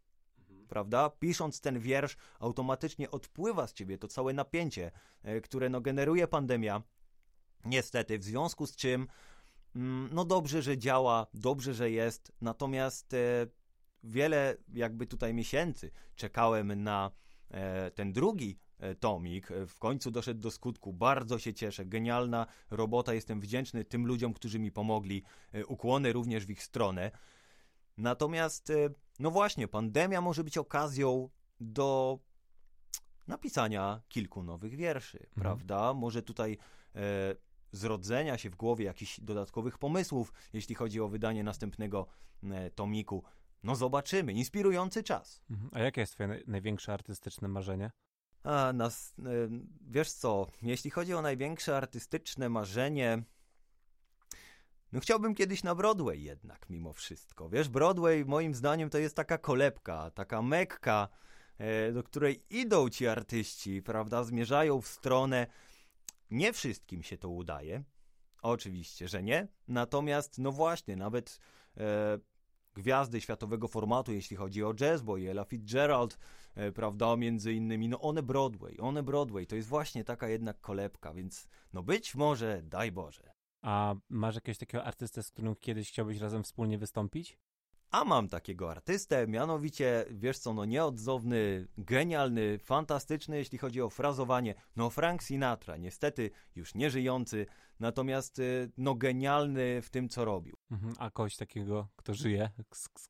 prawda? 0.72 1.10
Pisząc 1.10 1.60
ten 1.60 1.80
wiersz, 1.80 2.16
automatycznie 2.40 3.10
odpływa 3.10 3.66
z 3.66 3.72
ciebie 3.72 3.98
to 3.98 4.08
całe 4.08 4.32
napięcie, 4.32 4.90
e, 5.22 5.40
które 5.40 5.68
no, 5.68 5.80
generuje 5.80 6.28
pandemia. 6.28 6.82
Niestety, 7.64 8.18
w 8.18 8.24
związku 8.24 8.66
z 8.66 8.76
czym, 8.76 9.06
mm, 9.76 10.08
no 10.12 10.24
dobrze, 10.24 10.62
że 10.62 10.78
działa, 10.78 11.26
dobrze, 11.34 11.74
że 11.74 11.90
jest, 11.90 12.32
natomiast 12.40 13.14
e, 13.14 13.46
wiele 14.04 14.56
jakby 14.74 15.06
tutaj 15.06 15.34
miesięcy 15.34 15.90
czekałem 16.14 16.82
na 16.82 17.10
e, 17.50 17.90
ten 17.90 18.12
drugi 18.12 18.58
tomik. 19.00 19.48
W 19.66 19.78
końcu 19.78 20.10
doszedł 20.10 20.40
do 20.40 20.50
skutku. 20.50 20.92
Bardzo 20.92 21.38
się 21.38 21.54
cieszę. 21.54 21.84
Genialna 21.84 22.46
robota. 22.70 23.14
Jestem 23.14 23.40
wdzięczny 23.40 23.84
tym 23.84 24.06
ludziom, 24.06 24.34
którzy 24.34 24.58
mi 24.58 24.72
pomogli. 24.72 25.22
Ukłony 25.66 26.12
również 26.12 26.46
w 26.46 26.50
ich 26.50 26.62
stronę. 26.62 27.10
Natomiast, 28.02 28.70
e, 28.70 28.74
no 29.18 29.30
właśnie, 29.30 29.68
pandemia 29.68 30.20
może 30.20 30.44
być 30.44 30.58
okazją 30.58 31.28
do 31.60 32.18
napisania 33.26 34.02
kilku 34.08 34.42
nowych 34.42 34.76
wierszy, 34.76 35.18
Mhm. 35.18 35.42
prawda? 35.42 35.94
Może 35.94 36.22
tutaj 36.22 36.58
e, 36.94 36.98
zrodzenia 37.72 38.38
się 38.38 38.50
w 38.50 38.56
głowie 38.56 38.84
jakichś 38.84 39.20
dodatkowych 39.20 39.78
pomysłów, 39.78 40.32
jeśli 40.52 40.74
chodzi 40.74 41.00
o 41.00 41.08
wydanie 41.08 41.44
następnego 41.44 42.06
e, 42.42 42.70
tomiku. 42.70 43.24
No 43.62 43.76
zobaczymy. 43.76 44.32
Inspirujący 44.32 45.02
czas. 45.02 45.42
Mhm. 45.50 45.70
A 45.72 45.78
jakie 45.78 46.00
jest 46.00 46.12
twoje 46.12 46.28
naj- 46.28 46.48
największe 46.48 46.92
artystyczne 46.92 47.48
marzenie? 47.48 47.90
A, 48.42 48.72
nas, 48.72 49.14
e, 49.18 49.22
wiesz 49.80 50.12
co, 50.12 50.46
jeśli 50.62 50.90
chodzi 50.90 51.14
o 51.14 51.22
największe 51.22 51.76
artystyczne 51.76 52.48
marzenie, 52.48 53.22
no 54.92 55.00
chciałbym 55.00 55.34
kiedyś 55.34 55.62
na 55.62 55.74
Broadway 55.74 56.22
jednak, 56.22 56.70
mimo 56.70 56.92
wszystko. 56.92 57.48
Wiesz, 57.48 57.68
Broadway 57.68 58.24
moim 58.24 58.54
zdaniem 58.54 58.90
to 58.90 58.98
jest 58.98 59.16
taka 59.16 59.38
kolebka, 59.38 60.10
taka 60.10 60.42
mekka, 60.42 61.08
e, 61.58 61.92
do 61.92 62.02
której 62.02 62.44
idą 62.50 62.88
ci 62.88 63.06
artyści, 63.06 63.82
prawda, 63.82 64.24
zmierzają 64.24 64.80
w 64.80 64.86
stronę. 64.86 65.46
Nie 66.30 66.52
wszystkim 66.52 67.02
się 67.02 67.18
to 67.18 67.28
udaje, 67.28 67.84
oczywiście, 68.42 69.08
że 69.08 69.22
nie, 69.22 69.48
natomiast, 69.68 70.38
no 70.38 70.52
właśnie, 70.52 70.96
nawet 70.96 71.40
e, 71.76 72.18
gwiazdy 72.74 73.20
światowego 73.20 73.68
formatu, 73.68 74.12
jeśli 74.12 74.36
chodzi 74.36 74.64
o 74.64 74.74
jazz, 74.74 75.02
bo 75.02 75.16
i 75.16 75.26
Ella 75.26 75.44
Fitzgerald, 75.44 76.18
e, 76.54 76.72
prawda, 76.72 77.16
między 77.16 77.52
innymi, 77.52 77.88
no 77.88 78.00
one 78.00 78.22
Broadway, 78.22 78.76
one 78.80 79.02
Broadway, 79.02 79.46
to 79.46 79.56
jest 79.56 79.68
właśnie 79.68 80.04
taka 80.04 80.28
jednak 80.28 80.60
kolebka, 80.60 81.14
więc 81.14 81.48
no 81.72 81.82
być 81.82 82.14
może, 82.14 82.62
daj 82.62 82.92
Boże. 82.92 83.31
A 83.62 83.94
masz 84.08 84.34
jakiegoś 84.34 84.58
takiego 84.58 84.84
artystę, 84.84 85.22
z 85.22 85.30
którym 85.30 85.56
kiedyś 85.56 85.88
chciałbyś 85.88 86.18
razem 86.18 86.42
wspólnie 86.42 86.78
wystąpić? 86.78 87.38
A 87.90 88.04
mam 88.04 88.28
takiego 88.28 88.70
artystę, 88.70 89.26
mianowicie, 89.26 90.04
wiesz 90.10 90.38
co, 90.38 90.54
no 90.54 90.64
nieodzowny, 90.64 91.68
genialny, 91.78 92.58
fantastyczny, 92.58 93.36
jeśli 93.36 93.58
chodzi 93.58 93.82
o 93.82 93.90
frazowanie, 93.90 94.54
no 94.76 94.90
Frank 94.90 95.22
Sinatra, 95.22 95.76
niestety 95.76 96.30
już 96.56 96.74
nie 96.74 96.90
żyjący, 96.90 97.46
natomiast 97.80 98.38
y, 98.38 98.70
no 98.76 98.94
genialny 98.94 99.82
w 99.82 99.90
tym, 99.90 100.08
co 100.08 100.24
robił. 100.24 100.56
Mhm. 100.70 100.94
A 100.98 101.10
kogoś 101.10 101.36
takiego, 101.36 101.88
kto 101.96 102.14
żyje, 102.14 102.50
z, 102.74 102.88
z, 102.98 103.08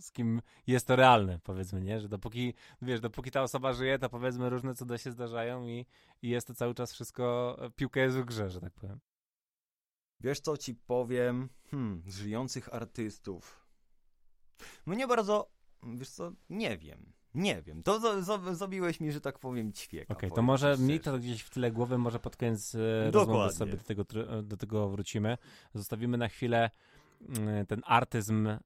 z 0.00 0.12
kim 0.12 0.42
jest 0.66 0.86
to 0.86 0.96
realne, 0.96 1.38
powiedzmy, 1.42 1.80
nie? 1.80 2.00
Że 2.00 2.08
dopóki, 2.08 2.54
wiesz, 2.82 3.00
dopóki 3.00 3.30
ta 3.30 3.42
osoba 3.42 3.72
żyje, 3.72 3.98
to 3.98 4.08
powiedzmy 4.08 4.50
różne 4.50 4.74
cuda 4.74 4.98
się 4.98 5.12
zdarzają 5.12 5.66
i, 5.66 5.86
i 6.22 6.28
jest 6.28 6.46
to 6.46 6.54
cały 6.54 6.74
czas 6.74 6.92
wszystko, 6.92 7.56
piłka 7.76 8.00
jest 8.00 8.16
w 8.16 8.24
grze, 8.24 8.50
że 8.50 8.60
tak 8.60 8.72
powiem. 8.72 9.00
Wiesz 10.20 10.40
co 10.40 10.56
ci 10.56 10.74
powiem? 10.74 11.48
Hmm, 11.70 12.02
z 12.06 12.16
żyjących 12.18 12.74
artystów. 12.74 13.66
Mnie 14.86 15.06
bardzo, 15.06 15.50
wiesz 15.82 16.10
co, 16.10 16.32
nie 16.50 16.78
wiem. 16.78 17.12
Nie 17.34 17.62
wiem. 17.62 17.82
To 17.82 18.00
za, 18.00 18.22
za, 18.22 18.54
zabiłeś 18.54 19.00
mi, 19.00 19.12
że 19.12 19.20
tak 19.20 19.38
powiem, 19.38 19.72
ćwieka. 19.72 20.14
Okej, 20.14 20.30
to 20.30 20.34
powiem 20.34 20.44
może 20.44 20.74
szczerze. 20.74 20.98
to 20.98 21.18
gdzieś 21.18 21.42
w 21.42 21.50
tyle 21.50 21.70
głowy, 21.70 21.98
może 21.98 22.18
pod 22.18 22.36
koniec 22.36 22.74
e, 22.74 22.78
Dokładnie. 22.78 23.34
rozmowy 23.34 23.52
sobie 23.52 23.72
do 23.76 23.84
tego, 23.84 24.02
tr- 24.02 24.42
do 24.42 24.56
tego 24.56 24.88
wrócimy. 24.88 25.38
Zostawimy 25.74 26.18
na 26.18 26.28
chwilę 26.28 26.70
mm, 27.28 27.66
ten 27.66 27.82
artyzm 27.84 28.46
e, 28.46 28.58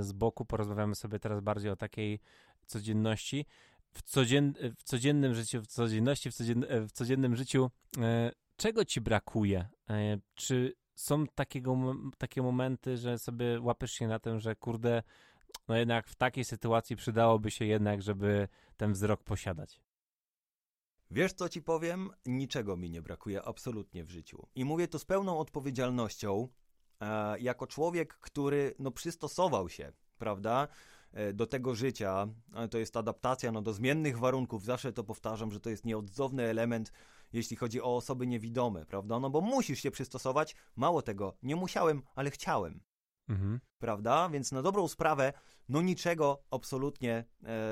z 0.00 0.12
boku, 0.12 0.44
porozmawiamy 0.44 0.94
sobie 0.94 1.18
teraz 1.18 1.40
bardziej 1.40 1.70
o 1.70 1.76
takiej 1.76 2.20
codzienności. 2.66 3.46
W, 3.90 4.02
codzien, 4.02 4.54
w 4.78 4.82
codziennym 4.82 5.34
życiu, 5.34 5.62
w 5.62 5.66
codzienności, 5.66 6.30
w, 6.30 6.36
codzien, 6.36 6.64
e, 6.68 6.80
w 6.80 6.92
codziennym 6.92 7.36
życiu, 7.36 7.70
e, 7.98 8.32
czego 8.56 8.84
ci 8.84 9.00
brakuje? 9.00 9.68
E, 9.90 10.18
czy 10.34 10.74
są 10.94 11.26
takiego, 11.26 11.76
takie 12.18 12.42
momenty, 12.42 12.96
że 12.96 13.18
sobie 13.18 13.60
łapiesz 13.60 13.92
się 13.92 14.08
na 14.08 14.18
tym, 14.18 14.40
że 14.40 14.56
kurde, 14.56 15.02
no 15.68 15.76
jednak 15.76 16.08
w 16.08 16.14
takiej 16.14 16.44
sytuacji 16.44 16.96
przydałoby 16.96 17.50
się 17.50 17.64
jednak, 17.64 18.02
żeby 18.02 18.48
ten 18.76 18.92
wzrok 18.92 19.22
posiadać? 19.22 19.80
Wiesz 21.10 21.32
co 21.32 21.48
ci 21.48 21.62
powiem? 21.62 22.10
Niczego 22.26 22.76
mi 22.76 22.90
nie 22.90 23.02
brakuje 23.02 23.42
absolutnie 23.42 24.04
w 24.04 24.10
życiu. 24.10 24.46
I 24.54 24.64
mówię 24.64 24.88
to 24.88 24.98
z 24.98 25.04
pełną 25.04 25.38
odpowiedzialnością, 25.38 26.48
e, 27.00 27.38
jako 27.40 27.66
człowiek, 27.66 28.14
który 28.14 28.74
no, 28.78 28.90
przystosował 28.90 29.68
się, 29.68 29.92
prawda, 30.18 30.68
do 31.34 31.46
tego 31.46 31.74
życia. 31.74 32.28
E, 32.54 32.68
to 32.68 32.78
jest 32.78 32.96
adaptacja 32.96 33.52
no, 33.52 33.62
do 33.62 33.72
zmiennych 33.72 34.18
warunków. 34.18 34.64
Zawsze 34.64 34.92
to 34.92 35.04
powtarzam, 35.04 35.50
że 35.52 35.60
to 35.60 35.70
jest 35.70 35.84
nieodzowny 35.84 36.42
element, 36.42 36.92
jeśli 37.32 37.56
chodzi 37.56 37.82
o 37.82 37.96
osoby 37.96 38.26
niewidome, 38.26 38.86
prawda? 38.86 39.20
No 39.20 39.30
bo 39.30 39.40
musisz 39.40 39.80
się 39.80 39.90
przystosować. 39.90 40.56
Mało 40.76 41.02
tego, 41.02 41.36
nie 41.42 41.56
musiałem, 41.56 42.02
ale 42.14 42.30
chciałem 42.30 42.80
Mhm. 43.28 43.60
prawda? 43.78 44.28
Więc 44.28 44.52
na 44.52 44.62
dobrą 44.62 44.88
sprawę, 44.88 45.32
no 45.68 45.82
niczego 45.82 46.42
absolutnie 46.50 47.14
e, 47.16 47.24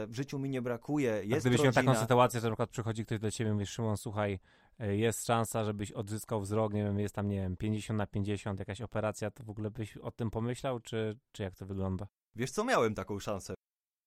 w 0.06 0.14
życiu 0.14 0.38
mi 0.38 0.48
nie 0.50 0.62
brakuje. 0.62 1.12
A 1.12 1.16
Jest 1.16 1.40
gdybyś 1.46 1.58
miał 1.60 1.66
rodzina. 1.66 1.92
taką 1.92 2.00
sytuację, 2.00 2.40
że 2.40 2.46
na 2.48 2.50
przykład 2.52 2.70
przychodzi 2.70 3.04
ktoś 3.04 3.18
do 3.18 3.30
ciebie 3.30 3.50
i 3.50 3.52
mówi, 3.52 3.66
Szymon, 3.66 3.96
słuchaj, 3.96 4.38
e, 4.78 4.96
jest 4.96 5.26
szansa, 5.26 5.64
żebyś 5.64 5.92
odzyskał 5.92 6.40
wzrok, 6.40 6.72
nie 6.74 6.84
wiem, 6.84 6.98
jest 7.00 7.14
tam, 7.14 7.28
nie 7.28 7.36
wiem, 7.36 7.56
50 7.56 7.98
na 7.98 8.06
50, 8.06 8.58
jakaś 8.58 8.80
operacja, 8.80 9.30
to 9.30 9.44
w 9.44 9.50
ogóle 9.50 9.70
byś 9.70 9.96
o 9.96 10.10
tym 10.10 10.30
pomyślał, 10.30 10.80
czy, 10.80 11.18
czy 11.32 11.42
jak 11.42 11.54
to 11.54 11.66
wygląda? 11.66 12.06
Wiesz 12.36 12.50
co, 12.50 12.64
miałem 12.64 12.94
taką 12.94 13.18
szansę 13.18 13.54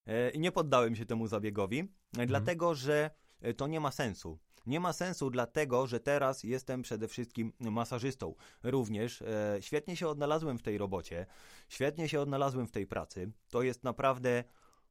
e, 0.05 0.29
i 0.29 0.39
nie 0.39 0.51
poddałem 0.51 0.95
się 0.95 1.05
temu 1.05 1.27
zabiegowi, 1.27 1.93
e, 2.17 2.25
dlatego 2.25 2.75
że 2.75 3.09
e, 3.41 3.53
to 3.53 3.67
nie 3.67 3.79
ma 3.79 3.91
sensu. 3.91 4.39
Nie 4.65 4.79
ma 4.79 4.93
sensu 4.93 5.29
dlatego, 5.29 5.87
że 5.87 5.99
teraz 5.99 6.43
jestem 6.43 6.81
przede 6.81 7.07
wszystkim 7.07 7.53
masażystą. 7.59 8.35
Również 8.63 9.21
e, 9.21 9.57
świetnie 9.59 9.97
się 9.97 10.07
odnalazłem 10.07 10.57
w 10.57 10.61
tej 10.61 10.77
robocie, 10.77 11.25
świetnie 11.69 12.09
się 12.09 12.19
odnalazłem 12.19 12.67
w 12.67 12.71
tej 12.71 12.87
pracy. 12.87 13.31
To 13.49 13.61
jest 13.61 13.83
naprawdę 13.83 14.43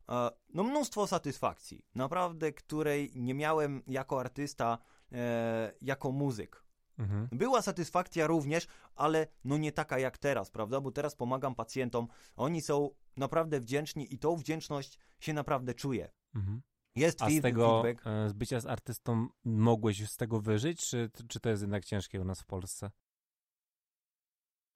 e, 0.08 0.30
no 0.54 0.62
mnóstwo 0.62 1.06
satysfakcji, 1.06 1.84
naprawdę, 1.94 2.52
której 2.52 3.10
nie 3.14 3.34
miałem 3.34 3.82
jako 3.86 4.20
artysta, 4.20 4.78
e, 5.12 5.72
jako 5.82 6.12
muzyk. 6.12 6.63
Mhm. 6.98 7.28
Była 7.32 7.62
satysfakcja 7.62 8.26
również, 8.26 8.66
ale 8.94 9.26
no 9.44 9.58
nie 9.58 9.72
taka 9.72 9.98
jak 9.98 10.18
teraz, 10.18 10.50
prawda? 10.50 10.80
Bo 10.80 10.92
teraz 10.92 11.16
pomagam 11.16 11.54
pacjentom, 11.54 12.08
oni 12.36 12.62
są 12.62 12.90
naprawdę 13.16 13.60
wdzięczni 13.60 14.14
i 14.14 14.18
tą 14.18 14.36
wdzięczność 14.36 14.98
się 15.20 15.32
naprawdę 15.32 15.74
czuję. 15.74 16.10
Mhm. 16.34 16.62
Jest 16.96 17.22
A 17.22 17.30
z 17.30 17.40
tego, 17.40 17.82
feedback. 17.82 18.06
e, 18.06 18.28
z 18.28 18.32
bycia 18.32 18.60
z 18.60 18.66
artystą, 18.66 19.28
mogłeś 19.44 20.10
z 20.10 20.16
tego 20.16 20.40
wyżyć, 20.40 20.86
czy, 20.86 21.10
czy 21.28 21.40
to 21.40 21.48
jest 21.48 21.62
jednak 21.62 21.84
ciężkie 21.84 22.20
u 22.20 22.24
nas 22.24 22.40
w 22.40 22.46
Polsce? 22.46 22.90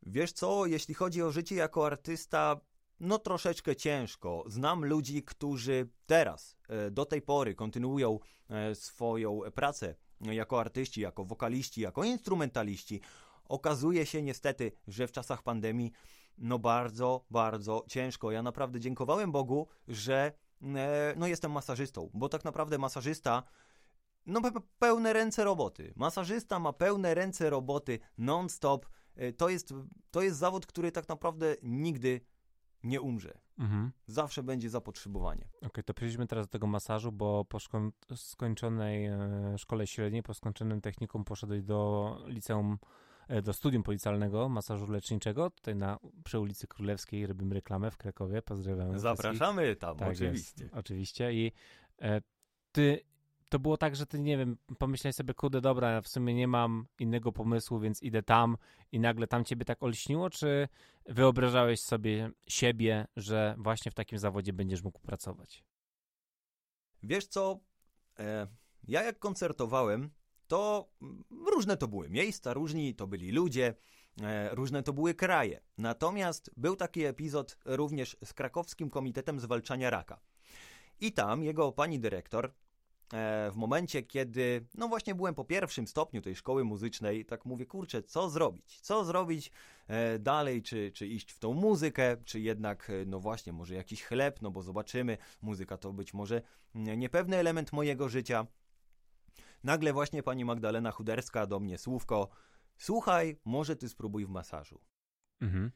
Wiesz 0.02 0.32
co, 0.32 0.66
jeśli 0.66 0.94
chodzi 0.94 1.22
o 1.22 1.30
życie 1.30 1.54
jako 1.54 1.86
artysta, 1.86 2.60
no 3.00 3.18
troszeczkę 3.18 3.76
ciężko. 3.76 4.44
Znam 4.46 4.84
ludzi, 4.84 5.22
którzy 5.22 5.88
teraz, 6.06 6.56
e, 6.68 6.90
do 6.90 7.04
tej 7.04 7.22
pory 7.22 7.54
kontynuują 7.54 8.18
e, 8.48 8.74
swoją 8.74 9.40
pracę 9.54 9.94
jako 10.20 10.60
artyści, 10.60 11.00
jako 11.00 11.24
wokaliści, 11.24 11.80
jako 11.80 12.04
instrumentaliści. 12.04 13.00
Okazuje 13.44 14.06
się 14.06 14.22
niestety, 14.22 14.72
że 14.88 15.06
w 15.06 15.12
czasach 15.12 15.42
pandemii 15.42 15.92
no 16.38 16.58
bardzo, 16.58 17.24
bardzo 17.30 17.84
ciężko. 17.88 18.30
Ja 18.30 18.42
naprawdę 18.42 18.80
dziękowałem 18.80 19.32
Bogu, 19.32 19.66
że 19.88 20.32
e, 20.62 21.14
no 21.16 21.26
jestem 21.26 21.52
masażystą, 21.52 22.10
bo 22.14 22.28
tak 22.28 22.44
naprawdę 22.44 22.78
masażysta 22.78 23.42
no 24.26 24.40
pe- 24.40 24.62
pełne 24.78 25.12
ręce 25.12 25.44
roboty. 25.44 25.92
Masażysta 25.96 26.58
ma 26.58 26.72
pełne 26.72 27.14
ręce 27.14 27.50
roboty 27.50 27.98
non-stop. 28.18 28.86
E, 29.16 29.32
To 29.32 29.48
jest, 29.48 29.74
to 30.10 30.22
jest 30.22 30.38
zawód, 30.38 30.66
który 30.66 30.92
tak 30.92 31.08
naprawdę 31.08 31.56
nigdy 31.62 32.20
nie 32.82 33.00
umrze. 33.00 33.38
Mhm. 33.58 33.92
Zawsze 34.06 34.42
będzie 34.42 34.70
zapotrzebowanie. 34.70 35.48
Okej, 35.62 35.84
to 35.84 35.94
przejdźmy 35.94 36.26
teraz 36.26 36.46
do 36.46 36.50
tego 36.50 36.66
masażu, 36.66 37.12
bo 37.12 37.44
po 37.44 37.58
szko- 37.58 37.90
skończonej 38.16 39.06
e, 39.06 39.18
szkole 39.58 39.86
średniej, 39.86 40.22
po 40.22 40.34
skończonym 40.34 40.80
technikum 40.80 41.24
poszedłeś 41.24 41.62
do 41.62 42.18
liceum, 42.26 42.78
e, 43.28 43.42
do 43.42 43.52
studium 43.52 43.82
policjalnego 43.82 44.48
masażu 44.48 44.86
leczniczego, 44.90 45.50
tutaj 45.50 45.76
na, 45.76 45.98
przy 46.24 46.38
ulicy 46.40 46.66
Królewskiej, 46.66 47.26
robimy 47.26 47.54
reklamę 47.54 47.90
w 47.90 47.96
Krakowie, 47.96 48.42
pozdrawiamy. 48.42 48.90
wszystkich. 48.90 49.16
Zapraszamy 49.16 49.76
tam, 49.76 49.96
Tak 49.96 50.08
oczywiście. 50.08 50.64
Jest, 50.64 50.74
oczywiście. 50.76 51.32
I 51.32 51.52
e, 52.02 52.20
ty, 52.72 53.00
to 53.48 53.58
było 53.58 53.76
tak, 53.76 53.96
że 53.96 54.06
ty, 54.06 54.18
nie 54.18 54.38
wiem, 54.38 54.56
pomyślałeś 54.78 55.16
sobie, 55.16 55.34
kurde, 55.34 55.60
dobra, 55.60 56.00
w 56.00 56.08
sumie 56.08 56.34
nie 56.34 56.48
mam 56.48 56.86
innego 56.98 57.32
pomysłu, 57.32 57.80
więc 57.80 58.02
idę 58.02 58.22
tam 58.22 58.56
i 58.92 59.00
nagle 59.00 59.26
tam 59.26 59.44
ciebie 59.44 59.64
tak 59.64 59.82
olśniło, 59.82 60.30
czy 60.30 60.68
wyobrażałeś 61.06 61.80
sobie 61.80 62.30
siebie, 62.46 63.06
że 63.16 63.54
właśnie 63.58 63.92
w 63.92 63.94
takim 63.94 64.18
zawodzie 64.18 64.52
będziesz 64.52 64.82
mógł 64.82 65.00
pracować? 65.00 65.64
Wiesz 67.02 67.26
co, 67.26 67.60
e, 68.18 68.46
ja 68.88 69.02
jak 69.02 69.18
koncertowałem, 69.18 70.10
to 70.46 70.90
różne 71.46 71.76
to 71.76 71.88
były 71.88 72.10
miejsca, 72.10 72.52
różni 72.52 72.94
to 72.94 73.06
byli 73.06 73.32
ludzie, 73.32 73.74
e, 74.22 74.54
różne 74.54 74.82
to 74.82 74.92
były 74.92 75.14
kraje. 75.14 75.60
Natomiast 75.78 76.50
był 76.56 76.76
taki 76.76 77.04
epizod 77.04 77.58
również 77.64 78.16
z 78.24 78.32
krakowskim 78.32 78.90
Komitetem 78.90 79.40
Zwalczania 79.40 79.90
Raka. 79.90 80.20
I 81.00 81.12
tam 81.12 81.42
jego 81.42 81.72
pani 81.72 82.00
dyrektor, 82.00 82.52
w 83.52 83.56
momencie, 83.56 84.02
kiedy, 84.02 84.66
no 84.74 84.88
właśnie 84.88 85.14
byłem 85.14 85.34
po 85.34 85.44
pierwszym 85.44 85.86
stopniu 85.86 86.22
tej 86.22 86.36
szkoły 86.36 86.64
muzycznej, 86.64 87.24
tak 87.24 87.44
mówię, 87.44 87.66
kurczę, 87.66 88.02
co 88.02 88.30
zrobić? 88.30 88.80
Co 88.80 89.04
zrobić 89.04 89.50
e, 89.88 90.18
dalej? 90.18 90.62
Czy, 90.62 90.92
czy 90.94 91.06
iść 91.06 91.32
w 91.32 91.38
tą 91.38 91.54
muzykę, 91.54 92.16
czy 92.24 92.40
jednak, 92.40 92.90
e, 92.90 93.04
no 93.06 93.20
właśnie, 93.20 93.52
może 93.52 93.74
jakiś 93.74 94.04
chleb, 94.04 94.42
no 94.42 94.50
bo 94.50 94.62
zobaczymy, 94.62 95.18
muzyka 95.42 95.76
to 95.76 95.92
być 95.92 96.14
może 96.14 96.42
mm, 96.74 96.98
niepewny 96.98 97.36
element 97.36 97.72
mojego 97.72 98.08
życia. 98.08 98.46
Nagle 99.64 99.92
właśnie 99.92 100.22
pani 100.22 100.44
Magdalena 100.44 100.90
Chuderska 100.90 101.46
do 101.46 101.60
mnie 101.60 101.78
słówko, 101.78 102.28
słuchaj, 102.78 103.36
może 103.44 103.76
ty 103.76 103.88
spróbuj 103.88 104.26
w 104.26 104.28
masażu. 104.28 104.80
Mhm. 105.40 105.70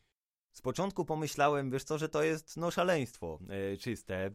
Z 0.52 0.62
początku 0.62 1.04
pomyślałem, 1.04 1.70
wiesz 1.70 1.84
co, 1.84 1.98
że 1.98 2.08
to 2.08 2.22
jest 2.22 2.56
no 2.56 2.70
szaleństwo 2.70 3.38
e, 3.48 3.76
czyste. 3.76 4.30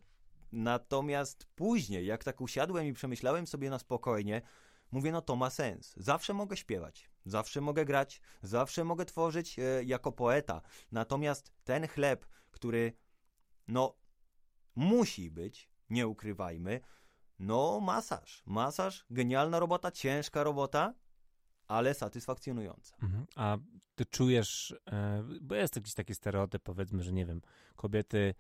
Natomiast 0.52 1.46
później, 1.56 2.06
jak 2.06 2.24
tak 2.24 2.42
usiadłem 2.42 2.86
i 2.86 2.94
przemyślałem 2.94 3.48
sobie 3.48 3.70
na 3.70 3.80
spokojnie, 3.80 4.42
mówię, 4.92 5.12
no 5.12 5.22
to 5.22 5.36
ma 5.36 5.50
sens. 5.50 5.94
Zawsze 5.98 6.34
mogę 6.34 6.58
śpiewać, 6.58 7.10
zawsze 7.26 7.62
mogę 7.62 7.86
grać, 7.86 8.22
zawsze 8.42 8.84
mogę 8.84 9.06
tworzyć 9.06 9.60
e, 9.60 9.84
jako 9.84 10.12
poeta. 10.12 10.62
Natomiast 10.92 11.52
ten 11.64 11.88
chleb, 11.88 12.26
który 12.52 12.94
no 13.68 13.98
musi 14.76 15.32
być, 15.32 15.70
nie 15.90 16.08
ukrywajmy, 16.08 16.82
no 17.40 17.80
masaż. 17.80 18.44
Masaż, 18.46 19.06
genialna 19.10 19.60
robota, 19.60 19.92
ciężka 19.92 20.44
robota, 20.44 20.94
ale 21.68 21.94
satysfakcjonująca. 21.94 22.96
Mhm. 23.02 23.26
A 23.36 23.58
ty 23.96 24.06
czujesz, 24.06 24.76
e, 24.92 25.24
bo 25.42 25.56
jest 25.56 25.76
jakiś 25.76 25.94
taki 25.94 26.16
stereotyp, 26.16 26.64
powiedzmy, 26.64 27.04
że 27.04 27.14
nie 27.14 27.26
wiem, 27.26 27.42
kobiety, 27.76 28.36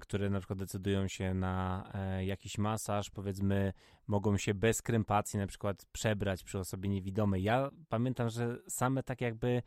które 0.00 0.30
na 0.30 0.38
przykład 0.38 0.58
decydują 0.58 1.08
się 1.08 1.34
na 1.34 1.84
e, 1.94 2.24
jakiś 2.24 2.58
masaż, 2.58 3.10
powiedzmy, 3.10 3.72
mogą 4.06 4.36
się 4.36 4.54
bez 4.54 4.82
krępacji 4.82 5.38
na 5.38 5.46
przykład 5.46 5.84
przebrać 5.92 6.44
przy 6.44 6.58
osobie 6.58 6.88
niewidomej. 6.88 7.42
Ja 7.42 7.70
pamiętam, 7.88 8.28
że 8.30 8.58
same 8.68 9.02
tak 9.02 9.20
jakby 9.20 9.62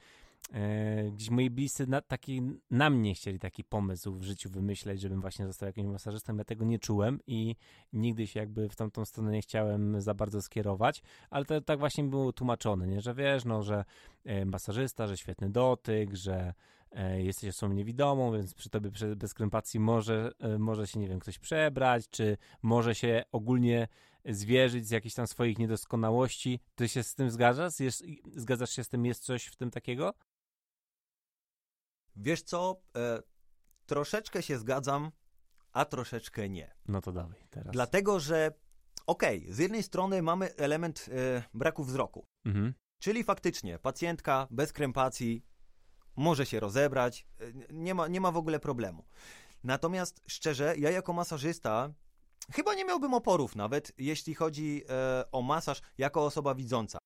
e, 0.53 1.11
gdzieś 1.11 1.29
moi 1.29 1.49
bliscy 1.49 1.87
na, 1.87 2.01
taki, 2.01 2.41
na 2.71 2.89
mnie 2.89 3.13
chcieli 3.13 3.39
taki 3.39 3.63
pomysł 3.63 4.13
w 4.13 4.23
życiu 4.23 4.49
wymyśleć, 4.49 5.01
żebym 5.01 5.21
właśnie 5.21 5.47
został 5.47 5.67
jakimś 5.67 5.87
masażystą. 5.87 6.37
Ja 6.37 6.43
tego 6.43 6.65
nie 6.65 6.79
czułem 6.79 7.19
i 7.27 7.55
nigdy 7.93 8.27
się 8.27 8.39
jakby 8.39 8.69
w 8.69 8.75
tamtą 8.75 9.05
stronę 9.05 9.31
nie 9.31 9.41
chciałem 9.41 10.01
za 10.01 10.13
bardzo 10.13 10.41
skierować, 10.41 11.01
ale 11.29 11.45
to 11.45 11.61
tak 11.61 11.79
właśnie 11.79 12.03
było 12.03 12.33
tłumaczone, 12.33 12.87
nie? 12.87 13.01
że 13.01 13.13
wiesz, 13.13 13.45
no, 13.45 13.63
że 13.63 13.85
e, 14.25 14.45
masażysta, 14.45 15.07
że 15.07 15.17
świetny 15.17 15.49
dotyk, 15.49 16.15
że 16.15 16.33
e, 16.35 16.53
jesteś 17.17 17.49
osobą 17.49 17.73
niewidomą, 17.73 18.31
więc 18.31 18.53
przy 18.53 18.69
tobie 18.69 18.91
bez 19.15 19.33
krępacji 19.33 19.79
może, 19.79 20.31
e, 20.39 20.57
może 20.57 20.87
się, 20.87 20.99
nie 20.99 21.07
wiem, 21.07 21.19
ktoś 21.19 21.39
przebrać, 21.39 22.09
czy 22.09 22.37
może 22.61 22.95
się 22.95 23.23
ogólnie 23.31 23.87
zwierzyć 24.25 24.87
z 24.87 24.91
jakichś 24.91 25.15
tam 25.15 25.27
swoich 25.27 25.57
niedoskonałości. 25.57 26.59
Ty 26.75 26.89
się 26.89 27.03
z 27.03 27.15
tym 27.15 27.31
zgadzasz? 27.31 27.79
Jest, 27.79 28.03
zgadzasz 28.35 28.69
się 28.69 28.83
z 28.83 28.89
tym? 28.89 29.05
Jest 29.05 29.23
coś 29.23 29.45
w 29.45 29.55
tym 29.55 29.71
takiego? 29.71 30.13
Wiesz 32.15 32.41
co, 32.41 32.81
e, 32.95 33.19
troszeczkę 33.85 34.43
się 34.43 34.57
zgadzam, 34.57 35.11
a 35.71 35.85
troszeczkę 35.85 36.49
nie. 36.49 36.75
No 36.87 37.01
to 37.01 37.11
dawaj 37.11 37.47
teraz. 37.49 37.73
Dlatego, 37.73 38.19
że 38.19 38.51
okej, 39.07 39.53
z 39.53 39.57
jednej 39.57 39.83
strony 39.83 40.21
mamy 40.21 40.55
element 40.55 41.05
e, 41.09 41.43
braku 41.53 41.83
wzroku, 41.83 42.25
Mhm. 42.45 42.73
czyli 42.99 43.23
faktycznie 43.23 43.79
pacjentka 43.79 44.47
bez 44.51 44.73
krępacji 44.73 45.45
może 46.17 46.45
się 46.45 46.59
rozebrać, 46.59 47.25
e, 47.39 47.45
nie 47.73 47.95
ma, 47.95 48.07
nie 48.07 48.21
ma 48.21 48.31
w 48.31 48.37
ogóle 48.37 48.59
problemu. 48.59 49.05
Natomiast 49.63 50.21
szczerze, 50.27 50.75
ja 50.77 50.91
jako 50.91 51.13
masażysta 51.13 51.93
chyba 52.51 52.75
nie 52.75 52.85
miałbym 52.85 53.13
oporów 53.13 53.55
nawet, 53.55 53.91
jeśli 53.97 54.35
chodzi 54.35 54.83
e, 54.89 55.31
o 55.31 55.41
masaż 55.41 55.81
jako 55.97 56.25
osoba 56.25 56.55
widząca. 56.55 56.97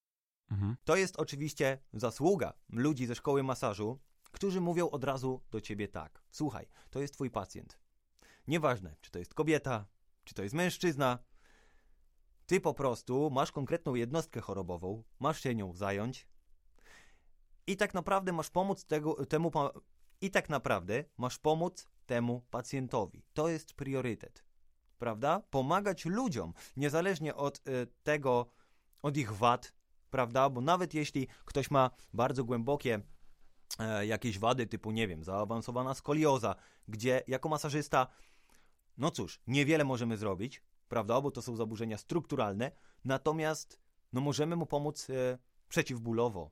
Mhm. 0.52 0.76
To 0.84 0.96
jest 0.96 1.18
oczywiście 1.18 1.80
zasługa 1.94 2.54
ludzi 2.70 3.06
ze 3.06 3.16
szkoły 3.16 3.44
masażu, 3.44 4.00
którzy 4.32 4.62
mówią 4.62 4.90
od 4.90 5.04
razu 5.04 5.42
do 5.52 5.62
ciebie 5.62 5.88
tak: 5.88 6.24
Słuchaj, 6.32 6.68
to 6.90 7.02
jest 7.02 7.14
twój 7.14 7.32
pacjent. 7.32 7.80
Nieważne, 8.48 8.96
czy 9.02 9.12
to 9.12 9.20
jest 9.20 9.34
kobieta, 9.34 9.86
czy 10.24 10.34
to 10.34 10.44
jest 10.44 10.56
mężczyzna. 10.56 11.20
Ty 12.46 12.62
po 12.62 12.74
prostu 12.74 13.30
masz 13.30 13.52
konkretną 13.52 13.96
jednostkę 13.96 14.42
chorobową, 14.42 15.04
masz 15.20 15.42
się 15.44 15.56
nią 15.56 15.74
zająć 15.76 16.28
i 17.68 17.78
tak 17.78 17.94
naprawdę 17.94 18.32
masz 18.32 18.50
pomóc 18.50 18.86
tego, 18.86 19.26
temu 19.26 19.52
i 20.22 20.32
tak 20.32 20.50
naprawdę 20.50 21.04
masz 21.18 21.38
pomóc 21.38 21.88
temu 22.06 22.42
pacjentowi. 22.50 23.24
To 23.34 23.50
jest 23.50 23.74
priorytet. 23.74 24.44
Prawda? 24.98 25.42
Pomagać 25.50 26.06
ludziom, 26.06 26.54
niezależnie 26.78 27.36
od 27.36 27.58
y, 27.58 27.88
tego, 28.04 28.46
od 29.02 29.18
ich 29.18 29.34
wad, 29.34 29.74
prawda? 30.10 30.50
Bo 30.50 30.62
nawet 30.62 30.94
jeśli 30.94 31.28
ktoś 31.46 31.72
ma 31.72 31.92
bardzo 32.14 32.44
głębokie 32.44 33.02
e, 33.80 34.06
jakieś 34.06 34.40
wady 34.40 34.68
typu, 34.68 34.92
nie 34.92 35.08
wiem, 35.08 35.24
zaawansowana 35.24 35.94
skolioza, 35.94 36.56
gdzie 36.88 37.24
jako 37.28 37.50
masażysta, 37.50 38.08
no 38.98 39.12
cóż, 39.12 39.42
niewiele 39.48 39.84
możemy 39.84 40.18
zrobić, 40.18 40.64
prawda, 40.88 41.22
bo 41.22 41.32
to 41.32 41.42
są 41.42 41.56
zaburzenia 41.56 41.98
strukturalne, 41.98 42.72
natomiast 43.06 43.80
no 44.14 44.22
możemy 44.22 44.56
mu 44.56 44.66
pomóc 44.66 45.10
e, 45.10 45.38
przeciwbólowo, 45.70 46.52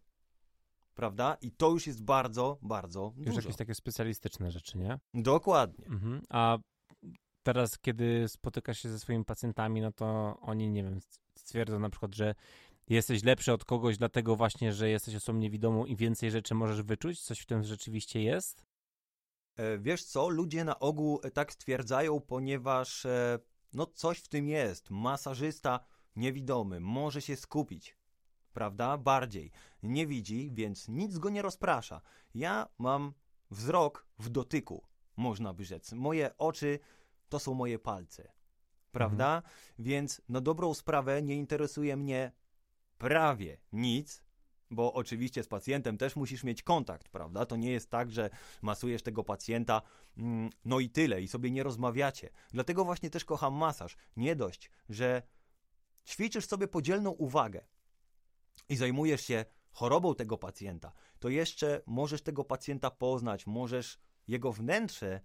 prawda? 1.00 1.38
I 1.42 1.52
to 1.52 1.70
już 1.70 1.88
jest 1.88 2.04
bardzo, 2.04 2.58
bardzo 2.62 3.14
Już 3.18 3.26
dużo. 3.26 3.42
jakieś 3.42 3.56
takie 3.56 3.76
specjalistyczne 3.76 4.52
rzeczy, 4.52 4.78
nie? 4.78 5.00
Dokładnie. 5.14 5.86
Mhm. 5.86 6.22
A 6.30 6.58
teraz, 7.44 7.80
kiedy 7.80 8.28
spotykasz 8.28 8.80
się 8.80 8.90
ze 8.90 9.00
swoimi 9.00 9.26
pacjentami, 9.26 9.82
no 9.82 9.92
to 9.92 10.38
oni, 10.42 10.70
nie 10.70 10.84
wiem, 10.84 11.00
stwierdzą 11.36 11.80
na 11.80 11.90
przykład, 11.90 12.16
że 12.16 12.36
jesteś 12.90 13.24
lepszy 13.24 13.54
od 13.54 13.66
kogoś, 13.66 13.98
dlatego 13.98 14.36
właśnie, 14.36 14.74
że 14.74 14.90
jesteś 14.90 15.16
osobą 15.16 15.40
niewidomą 15.40 15.86
i 15.86 15.96
więcej 15.96 16.32
rzeczy 16.32 16.56
możesz 16.56 16.82
wyczuć? 16.82 17.22
Coś 17.22 17.40
w 17.40 17.46
tym 17.46 17.64
rzeczywiście 17.64 18.22
jest? 18.24 18.64
E, 19.56 19.78
Wiesz 19.78 20.04
co, 20.04 20.30
ludzie 20.30 20.64
na 20.64 20.80
ogół 20.80 21.20
e, 21.24 21.32
tak 21.32 21.54
stwierdzają, 21.54 22.20
ponieważ 22.22 23.06
e, 23.06 23.40
no 23.74 23.86
coś 23.86 24.20
w 24.20 24.28
tym 24.28 24.50
jest. 24.50 24.90
Masażysta 24.90 25.80
niewidomy 26.16 26.80
może 26.80 27.22
się 27.22 27.36
skupić, 27.36 27.98
prawda? 28.54 28.98
Bardziej. 28.98 29.52
Nie 29.84 30.08
widzi, 30.08 30.52
więc 30.54 30.88
nic 30.88 31.18
go 31.18 31.30
nie 31.30 31.42
rozprasza. 31.42 32.02
Ja 32.36 32.68
mam 32.78 33.14
wzrok 33.52 34.06
w 34.20 34.30
dotyku, 34.30 34.84
można 35.18 35.54
by 35.54 35.66
rzec. 35.66 35.94
Moje 35.94 36.38
oczy 36.38 36.80
to 37.30 37.40
są 37.40 37.54
moje 37.54 37.80
palce, 37.80 38.32
prawda? 38.92 39.42
Więc 39.80 40.22
na 40.30 40.42
dobrą 40.42 40.74
sprawę 40.74 41.22
nie 41.22 41.36
interesuje 41.36 41.98
mnie 41.98 42.32
prawie 42.98 43.58
nic, 43.74 44.24
bo 44.72 44.94
oczywiście 44.94 45.44
z 45.44 45.48
pacjentem 45.48 45.98
też 45.98 46.16
musisz 46.16 46.44
mieć 46.44 46.64
kontakt, 46.64 47.10
prawda? 47.10 47.46
To 47.46 47.56
nie 47.56 47.72
jest 47.72 47.90
tak, 47.90 48.12
że 48.12 48.30
masujesz 48.62 49.04
tego 49.04 49.24
pacjenta, 49.24 49.82
mm, 50.18 50.50
no 50.66 50.80
i 50.80 50.90
tyle, 50.90 51.22
i 51.22 51.28
sobie 51.28 51.52
nie 51.52 51.64
rozmawiacie. 51.64 52.30
Dlatego 52.52 52.86
właśnie 52.86 53.10
też 53.10 53.26
kocham 53.26 53.54
masaż. 53.54 53.98
Nie 54.18 54.36
dość, 54.36 54.72
że 54.90 55.22
ćwiczysz 56.06 56.46
sobie 56.46 56.68
podzielną 56.68 57.10
uwagę 57.10 57.66
i 58.70 58.76
zajmujesz 58.76 59.22
się 59.22 59.46
chorobą 59.72 60.16
tego 60.16 60.38
pacjenta, 60.38 60.92
to 61.20 61.30
jeszcze 61.30 61.82
możesz 61.86 62.22
tego 62.22 62.44
pacjenta 62.44 62.92
poznać, 62.92 63.48
możesz 63.48 64.00
jego 64.28 64.52
wnętrze, 64.52 65.22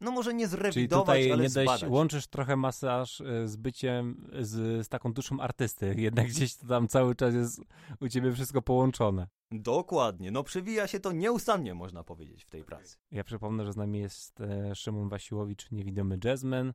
no 0.00 0.10
może 0.10 0.34
nie 0.34 0.48
Czyli 0.48 0.60
zrewidować, 0.60 1.06
tutaj 1.06 1.32
ale 1.32 1.42
nie 1.42 1.50
dość, 1.50 1.84
łączysz 1.88 2.26
trochę 2.26 2.56
masaż 2.56 3.20
y, 3.20 3.48
z 3.48 3.56
byciem, 3.56 4.30
z, 4.40 4.86
z 4.86 4.88
taką 4.88 5.12
duszą 5.12 5.40
artysty. 5.40 5.94
Jednak 5.98 6.26
gdzieś 6.26 6.56
to 6.56 6.66
tam 6.66 6.88
cały 6.88 7.14
czas 7.14 7.34
jest 7.34 7.60
u 8.00 8.08
ciebie 8.08 8.32
wszystko 8.32 8.62
połączone. 8.62 9.26
Dokładnie, 9.50 10.30
no 10.30 10.44
przewija 10.44 10.86
się 10.86 11.00
to 11.00 11.12
nieustannie, 11.12 11.74
można 11.74 12.04
powiedzieć, 12.04 12.44
w 12.44 12.50
tej 12.50 12.64
pracy. 12.64 12.96
Ja 13.10 13.24
przypomnę, 13.24 13.64
że 13.64 13.72
z 13.72 13.76
nami 13.76 13.98
jest 13.98 14.40
e, 14.40 14.74
Szymon 14.74 15.08
Wasiłowicz, 15.08 15.70
niewidomy 15.70 16.18
jazzman, 16.24 16.72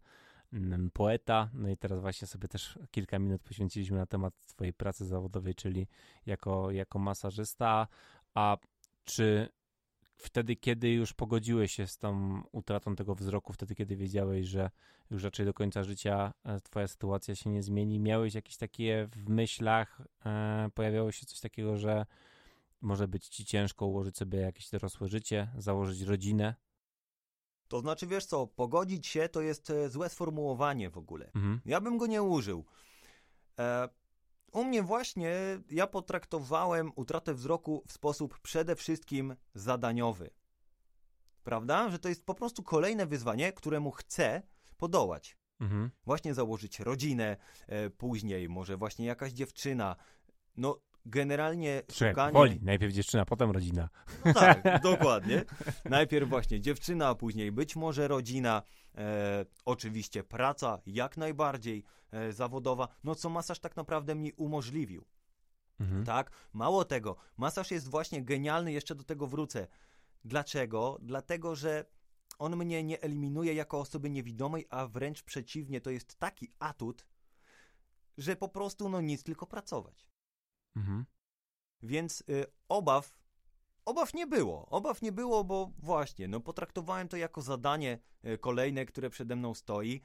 poeta. 0.94 1.50
No 1.54 1.70
i 1.70 1.78
teraz 1.78 2.00
właśnie 2.02 2.28
sobie 2.28 2.48
też 2.48 2.80
kilka 2.92 3.20
minut 3.20 3.42
poświęciliśmy 3.42 3.98
na 3.98 4.06
temat 4.06 4.34
twojej 4.46 4.74
pracy 4.74 5.06
zawodowej, 5.06 5.56
czyli 5.56 5.88
jako, 6.26 6.72
jako 6.72 7.00
masażysta. 7.00 7.88
A 8.34 8.58
czy 9.04 9.50
wtedy, 10.18 10.56
kiedy 10.56 10.90
już 10.90 11.14
pogodziłeś 11.14 11.74
się 11.74 11.88
z 11.88 11.98
tą 11.98 12.42
utratą 12.52 12.96
tego 12.96 13.16
wzroku, 13.16 13.54
wtedy, 13.54 13.76
kiedy 13.76 13.96
wiedziałeś, 13.96 14.48
że 14.48 14.70
już 15.12 15.24
raczej 15.24 15.46
do 15.46 15.54
końca 15.54 15.84
życia 15.84 16.34
e, 16.44 16.60
twoja 16.60 16.88
sytuacja 16.88 17.36
się 17.36 17.50
nie 17.50 17.64
zmieni, 17.64 18.00
miałeś 18.00 18.36
jakieś 18.36 18.58
takie 18.58 19.08
w 19.12 19.30
myślach, 19.30 20.02
e, 20.26 20.70
pojawiało 20.74 21.12
się 21.12 21.26
coś 21.26 21.40
takiego, 21.40 21.78
że 21.78 22.06
może 22.82 23.08
być 23.08 23.28
ci 23.28 23.46
ciężko 23.46 23.86
ułożyć 23.86 24.18
sobie 24.18 24.40
jakieś 24.40 24.70
dorosłe 24.70 25.08
życie, 25.08 25.52
założyć 25.58 26.02
rodzinę? 26.02 26.56
To 27.70 27.80
znaczy, 27.80 28.08
wiesz 28.08 28.26
co, 28.26 28.48
pogodzić 28.48 29.08
się 29.08 29.30
to 29.30 29.42
jest 29.42 29.70
e, 29.70 29.90
złe 29.90 30.10
sformułowanie 30.10 30.90
w 30.90 30.98
ogóle. 30.98 31.26
Mhm. 31.26 31.62
Ja 31.66 31.82
bym 31.82 31.98
go 31.98 32.08
nie 32.08 32.24
użył. 32.24 32.66
E, 33.60 33.90
u 34.52 34.64
mnie 34.64 34.84
właśnie 34.84 35.32
ja 35.70 35.88
potraktowałem 35.88 36.92
utratę 36.96 37.34
wzroku 37.34 37.84
w 37.88 37.92
sposób 37.92 38.40
przede 38.40 38.76
wszystkim 38.76 39.36
zadaniowy. 39.54 40.30
Prawda? 41.44 41.90
Że 41.90 42.00
to 42.00 42.10
jest 42.10 42.26
po 42.26 42.36
prostu 42.36 42.64
kolejne 42.64 43.06
wyzwanie, 43.06 43.54
któremu 43.54 43.92
chcę 43.92 44.42
podołać. 44.78 45.38
Mhm. 45.60 45.92
Właśnie 46.06 46.34
założyć 46.34 46.80
rodzinę, 46.80 47.38
e, 47.68 47.90
później 47.90 48.50
może 48.50 48.78
właśnie 48.78 49.06
jakaś 49.06 49.32
dziewczyna. 49.32 49.96
No, 50.58 50.80
generalnie 51.06 51.82
Czekaj, 51.88 52.10
szukanie... 52.10 52.34
woli. 52.34 52.60
Najpierw 52.62 52.94
dziewczyna, 52.94 53.26
potem 53.26 53.52
rodzina. 53.52 53.90
No 54.26 54.34
tak, 54.34 54.64
dokładnie. 54.84 55.46
Najpierw 55.86 56.30
właśnie 56.30 56.62
dziewczyna, 56.62 57.08
a 57.08 57.16
później 57.16 57.52
być 57.52 57.76
może 57.76 58.08
rodzina, 58.08 58.64
e, 58.98 59.46
oczywiście 59.66 60.24
praca 60.24 60.80
jak 60.86 61.18
najbardziej 61.18 61.84
e, 62.12 62.34
zawodowa, 62.34 62.88
no 63.04 63.16
co 63.16 63.30
masaż 63.30 63.60
tak 63.60 63.76
naprawdę 63.76 64.16
mi 64.16 64.34
umożliwił. 64.34 65.06
Mhm. 65.80 66.06
Tak? 66.06 66.32
Mało 66.54 66.86
tego, 66.86 67.16
masaż 67.38 67.72
jest 67.72 67.90
właśnie 67.90 68.24
genialny, 68.24 68.72
jeszcze 68.72 68.96
do 68.96 69.04
tego 69.04 69.28
wrócę. 69.28 69.68
Dlaczego? 70.26 70.98
Dlatego, 71.02 71.56
że 71.56 71.86
on 72.40 72.56
mnie 72.56 72.84
nie 72.84 73.02
eliminuje 73.02 73.54
jako 73.54 73.80
osoby 73.80 74.10
niewidomej, 74.10 74.68
a 74.70 74.88
wręcz 74.88 75.24
przeciwnie, 75.24 75.82
to 75.82 75.90
jest 75.90 76.20
taki 76.20 76.52
atut, 76.60 77.06
że 78.18 78.36
po 78.36 78.50
prostu 78.50 78.90
no 78.90 79.02
nic, 79.02 79.24
tylko 79.24 79.48
pracować. 79.48 80.06
Mhm. 80.76 81.06
Więc 81.84 82.24
y, 82.30 82.46
obaw, 82.70 83.18
obaw 83.86 84.14
nie 84.14 84.28
było. 84.28 84.66
Obaw 84.66 85.02
nie 85.02 85.12
było, 85.12 85.44
bo 85.44 85.72
właśnie, 85.78 86.28
no 86.28 86.40
potraktowałem 86.40 87.08
to 87.08 87.18
jako 87.18 87.42
zadanie 87.42 88.00
y, 88.26 88.38
kolejne, 88.38 88.86
które 88.86 89.10
przede 89.10 89.36
mną 89.36 89.54
stoi. 89.54 90.02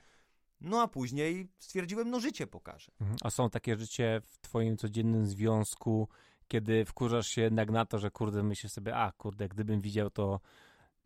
No 0.61 0.83
a 0.83 0.89
później 0.89 1.49
stwierdziłem, 1.59 2.11
no 2.11 2.21
życie 2.21 2.47
pokaże. 2.47 2.93
Mhm. 3.01 3.19
A 3.23 3.31
są 3.31 3.51
takie 3.51 3.77
życie 3.77 4.21
w 4.25 4.39
twoim 4.39 4.77
codziennym 4.77 5.27
związku, 5.27 6.09
kiedy 6.49 6.85
wkurzasz 6.85 7.29
się 7.29 7.43
jednak 7.43 7.71
na 7.71 7.87
to, 7.87 7.99
że 7.99 8.11
kurde, 8.11 8.43
myślisz 8.43 8.73
sobie, 8.73 8.97
a 8.97 9.13
kurde, 9.13 9.49
gdybym 9.49 9.81
widział 9.81 10.11
to, 10.11 10.41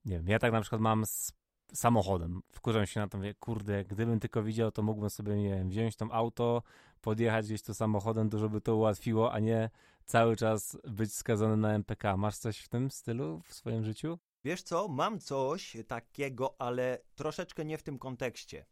nie 0.05 0.17
wiem, 0.17 0.29
ja 0.29 0.39
tak 0.39 0.53
na 0.53 0.61
przykład 0.61 0.81
mam 0.81 1.07
z 1.07 1.33
samochodem. 1.73 2.43
Wkurzam 2.53 2.87
się 2.87 3.01
na 3.01 3.09
to, 3.09 3.19
mówię, 3.19 3.35
kurde, 3.35 3.85
gdybym 3.85 4.21
tylko 4.21 4.43
widział, 4.43 4.73
to 4.73 4.83
mógłbym 4.83 5.11
sobie, 5.11 5.37
nie 5.37 5.49
wiem, 5.49 5.69
wziąć 5.69 5.97
to 5.97 6.07
auto, 6.13 6.63
podjechać 7.01 7.47
gdzieś 7.47 7.63
to 7.63 7.75
samochodem, 7.75 8.29
dużo 8.29 8.49
by 8.49 8.61
to 8.61 8.77
ułatwiło, 8.77 9.33
a 9.33 9.39
nie 9.39 9.71
cały 10.05 10.37
czas 10.37 10.79
być 10.85 11.15
skazany 11.15 11.57
na 11.57 11.75
MPK. 11.75 12.17
Masz 12.17 12.39
coś 12.39 12.59
w 12.59 12.69
tym 12.69 12.91
stylu 12.91 13.41
w 13.41 13.55
swoim 13.55 13.85
życiu? 13.85 14.19
Wiesz 14.45 14.63
co, 14.63 14.89
mam 14.89 15.21
coś 15.21 15.77
takiego, 15.89 16.55
ale 16.59 16.99
troszeczkę 17.15 17.65
nie 17.65 17.79
w 17.79 17.83
tym 17.83 17.99
kontekście. 17.99 18.67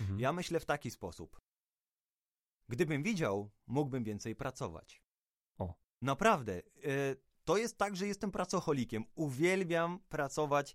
Mhm. 0.00 0.20
Ja 0.20 0.32
myślę 0.32 0.60
w 0.60 0.64
taki 0.64 0.90
sposób. 0.90 1.40
Gdybym 2.68 3.02
widział, 3.02 3.50
mógłbym 3.66 4.04
więcej 4.04 4.36
pracować. 4.36 5.02
O. 5.58 5.74
Naprawdę. 6.02 6.58
y, 6.58 7.16
to 7.44 7.56
jest 7.56 7.78
tak, 7.78 7.96
że 7.96 8.06
jestem 8.06 8.30
pracocholikiem. 8.30 9.04
Uwielbiam 9.14 9.98
pracować 10.08 10.74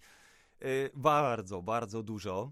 bardzo, 0.94 1.62
bardzo 1.62 2.04
dużo. 2.04 2.52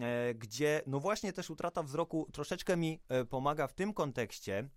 e, 0.00 0.34
Gdzie, 0.34 0.82
no 0.86 1.00
właśnie, 1.00 1.32
też 1.32 1.50
utrata 1.50 1.82
wzroku 1.82 2.28
troszeczkę 2.32 2.76
mi 2.76 3.00
e, 3.08 3.24
pomaga 3.24 3.66
w 3.66 3.74
tym 3.74 3.92
kontekście, 3.94 4.68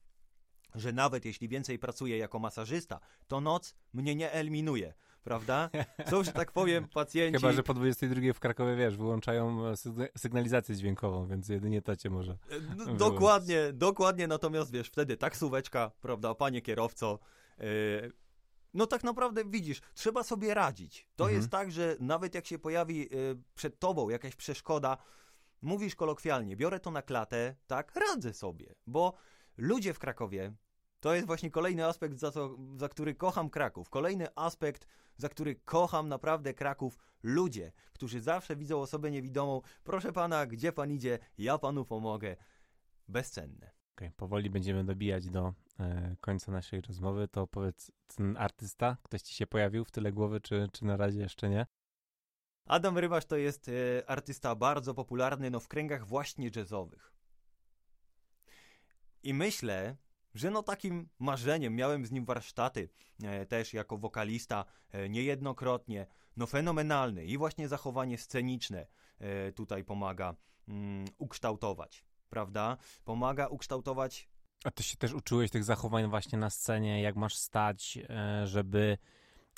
że 0.76 0.94
nawet 0.94 1.26
jeśli 1.26 1.48
więcej 1.48 1.80
pracuję 1.80 2.18
jako 2.18 2.40
masażysta, 2.40 3.00
to 3.28 3.42
noc 3.42 3.76
mnie 3.94 4.16
nie 4.16 4.32
eliminuje, 4.32 4.94
prawda? 5.24 5.70
Są, 6.10 6.24
że 6.24 6.32
tak 6.32 6.52
powiem, 6.52 6.88
pacjenci. 6.94 7.40
Chyba, 7.40 7.52
że 7.54 7.64
po 7.64 7.74
22 7.74 8.34
w 8.34 8.40
Krakowie, 8.40 8.76
wiesz, 8.76 8.98
wyłączają 8.98 9.68
e, 9.68 9.72
sygna- 9.78 10.08
sygnalizację 10.18 10.76
dźwiękową, 10.76 11.28
więc 11.28 11.50
jedynie 11.50 11.82
to 11.82 11.96
cię 11.96 12.10
może. 12.10 12.32
E, 12.32 12.60
No, 12.78 12.94
dokładnie, 12.94 13.74
dokładnie, 13.74 14.28
natomiast 14.28 14.72
wiesz, 14.72 14.88
wtedy 14.88 15.18
taksóweczka, 15.18 15.92
prawda, 16.02 16.36
panie 16.36 16.62
kierowco, 16.62 17.20
e, 17.60 17.64
no 18.74 18.88
tak 18.88 19.04
naprawdę 19.04 19.46
widzisz, 19.46 19.82
trzeba 19.94 20.24
sobie 20.24 20.54
radzić. 20.54 21.08
To 21.16 21.24
Mhm. 21.24 21.38
jest 21.38 21.50
tak, 21.50 21.72
że 21.72 21.96
nawet 22.00 22.36
jak 22.36 22.46
się 22.46 22.60
pojawi 22.60 23.06
e, 23.06 23.08
przed 23.56 23.80
tobą 23.80 24.10
jakaś 24.10 24.36
przeszkoda, 24.36 24.98
mówisz 25.62 25.96
kolokwialnie, 25.96 26.56
biorę 26.58 26.80
to 26.80 26.92
na 26.92 27.02
klatę, 27.02 27.56
tak, 27.68 27.96
radzę 27.96 28.34
sobie, 28.34 28.76
bo 28.88 29.14
ludzie 29.58 29.94
w 29.94 30.00
Krakowie, 30.00 30.54
to 31.00 31.14
jest 31.14 31.28
właśnie 31.28 31.52
kolejny 31.52 31.86
aspekt, 31.86 32.20
za, 32.20 32.32
to, 32.32 32.58
za 32.76 32.90
który 32.90 33.16
kocham 33.16 33.50
Kraków, 33.50 33.90
kolejny 33.90 34.28
aspekt, 34.36 34.88
za 35.18 35.30
który 35.30 35.56
kocham 35.56 36.10
naprawdę 36.10 36.54
Kraków, 36.54 36.98
ludzie, 37.24 37.72
którzy 37.94 38.22
zawsze 38.22 38.56
widzą 38.56 38.82
osobę 38.82 39.12
niewidomą, 39.12 39.62
proszę 39.84 40.14
pana, 40.14 40.46
gdzie 40.46 40.72
pan 40.72 40.92
idzie, 40.92 41.20
ja 41.38 41.58
panu 41.58 41.86
pomogę, 41.86 42.36
bezcenne. 43.08 43.72
Okej, 43.96 44.12
powoli 44.12 44.50
będziemy 44.50 44.84
dobijać 44.84 45.30
do 45.30 45.54
końca 46.20 46.52
naszej 46.52 46.82
rozmowy. 46.82 47.28
To 47.28 47.48
powiedz, 47.48 47.92
ten 48.16 48.38
artysta, 48.38 48.98
ktoś 49.04 49.22
ci 49.22 49.34
się 49.34 49.48
pojawił 49.48 49.86
w 49.86 49.92
tyle 49.92 50.12
głowy, 50.12 50.42
czy, 50.42 50.70
czy 50.74 50.86
na 50.86 50.98
razie 50.98 51.20
jeszcze 51.20 51.50
nie? 51.50 51.66
Adam 52.66 52.98
Rybasz 52.98 53.26
to 53.26 53.38
jest 53.38 53.70
e, 53.70 54.10
artysta 54.10 54.56
bardzo 54.56 54.94
popularny 54.94 55.52
no, 55.52 55.60
w 55.60 55.68
kręgach 55.68 56.08
właśnie 56.08 56.50
jazzowych. 56.56 57.14
I 59.24 59.34
myślę, 59.34 59.96
że 60.34 60.52
no 60.52 60.64
takim 60.64 61.10
marzeniem, 61.20 61.76
miałem 61.76 62.06
z 62.06 62.12
nim 62.12 62.26
warsztaty 62.26 62.90
e, 63.24 63.46
też 63.46 63.74
jako 63.74 63.98
wokalista 63.98 64.66
e, 64.92 65.10
niejednokrotnie, 65.10 66.08
no 66.38 66.48
fenomenalny 66.48 67.26
i 67.26 67.38
właśnie 67.38 67.68
zachowanie 67.68 68.18
sceniczne 68.18 68.88
e, 69.20 69.52
tutaj 69.52 69.84
pomaga 69.84 70.36
mm, 70.68 71.06
ukształtować, 71.18 72.06
prawda? 72.30 72.78
Pomaga 73.06 73.48
ukształtować 73.48 74.30
A 74.64 74.72
ty 74.72 74.84
się 74.84 74.98
też 74.98 75.14
uczyłeś 75.14 75.52
tych 75.52 75.64
zachowań 75.64 76.10
właśnie 76.10 76.38
na 76.38 76.50
scenie, 76.50 77.02
jak 77.02 77.16
masz 77.16 77.36
stać, 77.36 78.00
e, 78.10 78.48
żeby, 78.48 78.98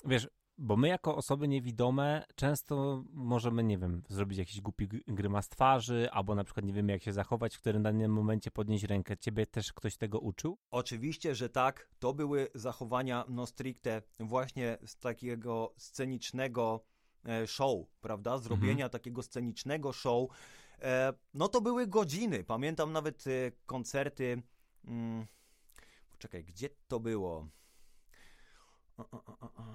wiesz, 0.06 0.30
bo 0.58 0.78
my 0.78 0.88
jako 0.88 1.16
osoby 1.16 1.48
niewidome 1.48 2.26
często 2.36 3.04
możemy, 3.14 3.64
nie 3.64 3.78
wiem, 3.78 4.02
zrobić 4.10 4.38
jakiś 4.38 4.62
głupi 4.62 4.88
grymas 5.08 5.50
twarzy, 5.50 6.10
albo 6.12 6.36
na 6.36 6.44
przykład 6.44 6.66
nie 6.66 6.74
wiemy 6.74 6.92
jak 6.92 7.04
się 7.04 7.14
zachować, 7.14 7.56
w 7.56 7.60
którym 7.60 7.84
danym 7.84 8.12
momencie 8.12 8.52
podnieść 8.52 8.84
rękę. 8.84 9.18
Ciebie 9.18 9.46
też 9.46 9.74
ktoś 9.74 9.98
tego 9.98 10.20
uczył? 10.20 10.58
Oczywiście, 10.72 11.36
że 11.36 11.50
tak. 11.50 11.90
To 12.00 12.14
były 12.14 12.48
zachowania 12.56 13.26
no 13.30 13.46
stricte 13.46 14.02
właśnie 14.20 14.78
z 14.86 14.98
takiego 14.98 15.74
scenicznego 15.78 16.86
e, 17.26 17.48
show, 17.48 17.88
prawda? 18.02 18.38
Zrobienia 18.38 18.90
takiego 18.90 19.24
scenicznego 19.24 19.94
show. 19.94 20.30
E, 20.82 21.14
no 21.34 21.48
to 21.48 21.62
były 21.62 21.88
godziny. 21.88 22.44
Pamiętam 22.44 22.92
nawet 22.92 23.24
koncerty. 23.66 24.44
Mm, 24.88 25.26
poczekaj, 26.12 26.44
gdzie 26.44 26.70
to 26.88 27.00
było? 27.00 27.48
O, 28.98 29.10
o, 29.12 29.26
o, 29.26 29.40
o, 29.40 29.52
o. 29.56 29.66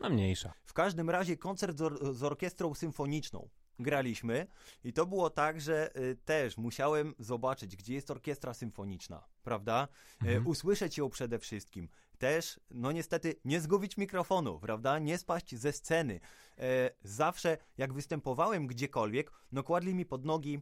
No 0.00 0.10
mniejsza. 0.10 0.52
W 0.64 0.72
każdym 0.72 1.10
razie 1.10 1.36
koncert 1.36 1.78
z, 1.78 1.82
or- 1.82 2.14
z 2.14 2.22
orkiestrą 2.22 2.74
symfoniczną 2.74 3.48
graliśmy 3.78 4.46
i 4.84 4.92
to 4.92 5.06
było 5.06 5.30
tak, 5.30 5.60
że 5.60 5.96
y, 5.96 6.16
też 6.24 6.56
musiałem 6.56 7.14
zobaczyć, 7.18 7.76
gdzie 7.76 7.94
jest 7.94 8.10
orkiestra 8.10 8.54
symfoniczna, 8.54 9.24
prawda? 9.42 9.88
E, 10.22 10.24
Mhm. 10.26 10.46
usłyszeć 10.46 10.98
ją 10.98 11.08
przede 11.10 11.38
wszystkim. 11.38 11.88
Też, 12.18 12.60
no 12.70 12.92
niestety, 12.92 13.34
nie 13.44 13.60
zgubić 13.60 13.96
mikrofonu, 13.96 14.60
prawda? 14.60 14.98
Nie 14.98 15.18
spaść 15.18 15.56
ze 15.56 15.72
sceny. 15.72 16.20
E, 16.58 16.90
zawsze, 17.02 17.58
jak 17.78 17.92
występowałem 17.92 18.66
gdziekolwiek, 18.66 19.30
no 19.52 19.62
kładli 19.62 19.94
mi 19.94 20.06
pod 20.06 20.24
nogi 20.24 20.60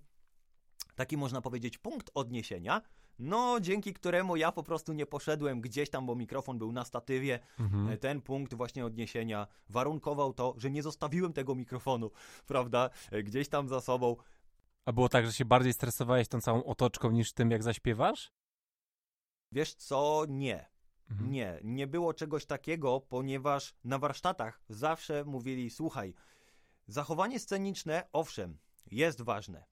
taki, 0.95 1.17
można 1.17 1.41
powiedzieć, 1.41 1.79
punkt 1.79 2.11
odniesienia, 2.15 2.83
no 3.19 3.61
dzięki 3.61 3.95
któremu 3.95 4.37
ja 4.37 4.53
po 4.53 4.63
prostu 4.63 4.93
nie 4.93 5.07
poszedłem 5.07 5.61
gdzieś 5.61 5.91
tam, 5.91 6.07
bo 6.07 6.15
mikrofon 6.15 6.59
był 6.59 6.73
na 6.73 6.85
statywie, 6.85 7.41
Mhm. 7.59 7.89
E, 7.89 7.97
ten 7.97 8.21
punkt 8.21 8.55
właśnie 8.55 8.87
odniesienia 8.87 9.47
warunkował 9.69 10.33
to, 10.33 10.55
że 10.57 10.71
nie 10.71 10.83
zostawiłem 10.83 11.33
tego 11.33 11.55
mikrofonu, 11.55 12.11
prawda, 12.47 12.91
e, 13.11 13.23
gdzieś 13.23 13.49
tam 13.49 13.69
za 13.69 13.81
sobą. 13.81 14.17
A 14.85 14.93
było 14.93 15.09
tak, 15.09 15.27
że 15.27 15.33
się 15.33 15.45
bardziej 15.45 15.73
stresowałeś 15.73 16.29
tą 16.29 16.41
całą 16.41 16.65
otoczką 16.65 17.11
niż 17.11 17.33
tym, 17.33 17.51
jak 17.51 17.63
zaśpiewasz? 17.63 18.33
Wiesz 19.53 19.75
co? 19.75 20.25
Nie. 20.29 20.69
Mhm. 21.11 21.31
Nie, 21.31 21.61
nie 21.65 21.87
było 21.87 22.15
czegoś 22.15 22.47
takiego, 22.47 23.01
ponieważ 23.01 23.75
na 23.85 23.99
warsztatach 23.99 24.61
zawsze 24.69 25.25
mówili, 25.25 25.71
słuchaj, 25.71 26.15
zachowanie 26.87 27.41
sceniczne, 27.41 28.09
owszem, 28.13 28.59
jest 28.91 29.23
ważne, 29.23 29.65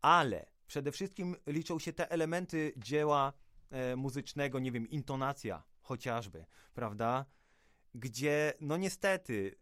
ale 0.00 0.46
przede 0.68 0.92
wszystkim 0.92 1.36
liczą 1.46 1.78
się 1.78 1.92
te 1.92 2.10
elementy 2.10 2.72
dzieła 2.76 3.32
e, 3.70 3.96
muzycznego, 3.96 4.58
nie 4.58 4.72
wiem, 4.72 4.88
intonacja 4.90 5.62
chociażby, 5.80 6.46
prawda? 6.74 7.24
Gdzie, 7.94 8.52
no 8.60 8.76
niestety, 8.76 9.58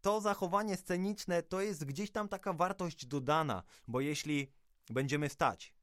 to 0.00 0.20
zachowanie 0.20 0.76
sceniczne 0.76 1.42
to 1.42 1.60
jest 1.60 1.84
gdzieś 1.84 2.10
tam 2.10 2.28
taka 2.28 2.52
wartość 2.52 3.06
dodana, 3.06 3.62
bo 3.88 4.00
jeśli 4.00 4.50
będziemy 4.90 5.28
stać 5.28 5.74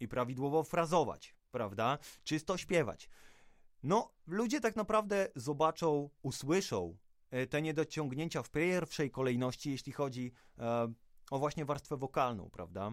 i 0.00 0.08
prawidłowo 0.08 0.64
frazować, 0.64 1.36
prawda, 1.50 1.98
czysto 2.24 2.56
śpiewać, 2.56 3.08
no, 3.82 4.12
ludzie 4.26 4.60
tak 4.60 4.76
naprawdę 4.76 5.28
zobaczą, 5.36 6.10
usłyszą 6.22 6.96
e, 7.30 7.46
te 7.46 7.62
niedociągnięcia 7.62 8.42
w 8.42 8.50
pierwszej 8.50 9.10
kolejności, 9.10 9.70
jeśli 9.70 9.92
chodzi 9.92 10.32
e, 10.58 10.92
o 11.30 11.38
właśnie 11.38 11.64
warstwę 11.64 11.96
wokalną, 11.96 12.50
prawda? 12.50 12.92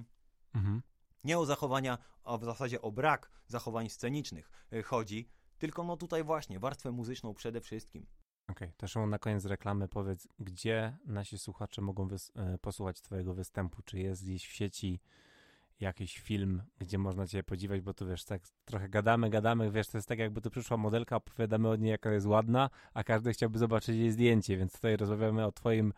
Mhm. 0.53 0.81
Nie 1.23 1.39
o 1.39 1.45
zachowania, 1.45 1.97
a 2.23 2.37
w 2.37 2.43
zasadzie 2.43 2.81
o 2.81 2.91
brak 2.91 3.31
zachowań 3.47 3.89
scenicznych 3.89 4.51
y, 4.73 4.83
chodzi, 4.83 5.29
tylko 5.57 5.83
no 5.83 5.97
tutaj 5.97 6.23
właśnie 6.23 6.59
warstwę 6.59 6.91
muzyczną 6.91 7.33
przede 7.33 7.61
wszystkim. 7.61 8.05
Okej, 8.47 8.73
to 8.77 8.87
Szymon, 8.87 9.09
na 9.09 9.19
koniec 9.19 9.45
reklamy 9.45 9.87
powiedz, 9.87 10.27
gdzie 10.39 10.97
nasi 11.05 11.37
słuchacze 11.37 11.81
mogą 11.81 12.07
e, 12.35 12.57
posłuchać 12.57 13.01
twojego 13.01 13.33
występu? 13.33 13.81
Czy 13.81 13.99
jest 13.99 14.23
gdzieś 14.23 14.47
w 14.47 14.51
sieci 14.51 14.99
jakiś 15.79 16.19
film, 16.19 16.63
gdzie 16.79 16.97
można 16.97 17.27
cię 17.27 17.43
podziwiać, 17.43 17.81
bo 17.81 17.93
tu 17.93 18.07
wiesz, 18.07 18.25
tak 18.25 18.41
trochę 18.65 18.89
gadamy, 18.89 19.29
gadamy, 19.29 19.71
wiesz, 19.71 19.87
to 19.87 19.97
jest 19.97 20.07
tak 20.07 20.19
jakby 20.19 20.41
tu 20.41 20.49
przyszła 20.49 20.77
modelka, 20.77 21.15
opowiadamy 21.15 21.69
o 21.69 21.75
niej, 21.75 21.91
jaka 21.91 22.11
jest 22.11 22.27
ładna, 22.27 22.69
a 22.93 23.03
każdy 23.03 23.33
chciałby 23.33 23.59
zobaczyć 23.59 23.95
jej 23.95 24.11
zdjęcie, 24.11 24.57
więc 24.57 24.73
tutaj 24.73 24.97
rozmawiamy 24.97 25.45
o 25.45 25.51
twoim 25.51 25.93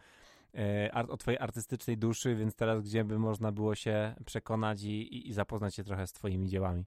e, 0.53 0.91
ar- 0.93 1.11
o 1.11 1.17
twojej 1.17 1.39
artystycznej 1.39 1.97
duszy, 1.97 2.35
więc 2.35 2.55
teraz 2.55 2.81
gdzie 2.81 3.03
by 3.03 3.19
można 3.19 3.51
było 3.51 3.75
się 3.75 4.15
przekonać 4.25 4.83
i, 4.83 5.29
i, 5.29 5.33
zapoznać 5.33 5.75
się 5.75 5.83
trochę 5.83 6.07
z 6.07 6.13
twoimi 6.13 6.49
dziełami. 6.49 6.85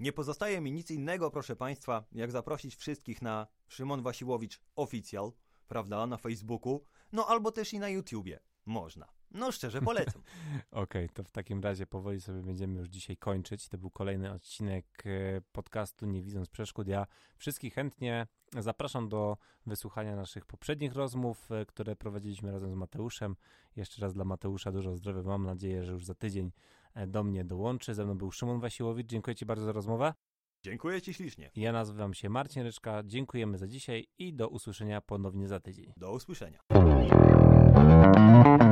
Nie 0.00 0.12
pozostaje 0.12 0.60
mi 0.60 0.72
nic 0.72 0.90
innego, 0.90 1.30
proszę 1.30 1.56
Państwa, 1.56 2.04
jak 2.12 2.30
zaprosić 2.30 2.76
wszystkich 2.76 3.22
na 3.22 3.46
Szymon 3.68 4.02
Wasiłowicz 4.02 4.60
Official, 4.76 5.32
prawda, 5.68 6.06
na 6.06 6.16
Facebooku, 6.16 6.84
no 7.12 7.26
albo 7.26 7.52
też 7.52 7.72
i 7.72 7.78
na 7.78 7.88
YouTubie. 7.88 8.40
Można. 8.66 9.19
No 9.30 9.52
szczerze 9.52 9.82
polecam. 9.82 10.22
Okej, 10.70 11.08
to 11.08 11.24
w 11.24 11.30
takim 11.30 11.62
razie 11.62 11.86
powoli 11.86 12.20
sobie 12.20 12.42
będziemy 12.42 12.78
już 12.78 12.88
dzisiaj 12.88 13.16
kończyć. 13.16 13.68
To 13.68 13.78
był 13.78 13.90
kolejny 13.90 14.32
odcinek 14.32 14.86
e, 15.06 15.40
podcastu 15.52 16.06
Nie 16.06 16.22
widząc 16.22 16.48
przeszkód. 16.48 16.88
Ja 16.88 17.06
wszystkich 17.36 17.74
chętnie 17.74 18.26
zapraszam 18.58 19.08
do 19.08 19.36
wysłuchania 19.66 20.16
naszych 20.16 20.46
poprzednich 20.46 20.92
rozmów, 20.92 21.52
e, 21.52 21.66
które 21.66 21.96
prowadziliśmy 21.96 22.52
razem 22.52 22.70
z 22.70 22.74
Mateuszem. 22.74 23.36
Jeszcze 23.76 24.02
raz 24.02 24.14
dla 24.14 24.24
Mateusza 24.24 24.72
dużo 24.72 24.96
zdrowia. 24.96 25.22
Mam 25.22 25.46
nadzieję, 25.46 25.84
że 25.84 25.92
już 25.92 26.04
za 26.04 26.14
tydzień 26.14 26.52
e, 26.94 27.06
do 27.06 27.24
mnie 27.24 27.44
dołączy. 27.44 27.94
Ze 27.94 28.04
mną 28.04 28.18
był 28.18 28.30
Szymon 28.30 28.60
Wasiłowicz. 28.60 29.06
Dziękuję 29.06 29.34
Ci 29.34 29.46
bardzo 29.46 29.64
za 29.64 29.72
rozmowę. 29.72 30.14
Dziękuję 30.62 31.02
Ci 31.02 31.14
ślicznie. 31.14 31.50
Ja 31.56 31.72
nazywam 31.72 32.14
się 32.14 32.28
Marcin 32.28 32.62
Ryczka. 32.62 33.02
Dziękujemy 33.04 33.58
za 33.58 33.68
dzisiaj 33.68 34.06
i 34.18 34.34
do 34.34 34.48
usłyszenia 34.48 35.00
ponownie 35.00 35.48
za 35.48 35.60
tydzień. 35.60 35.92
Do 35.96 36.12
usłyszenia. 36.12 36.60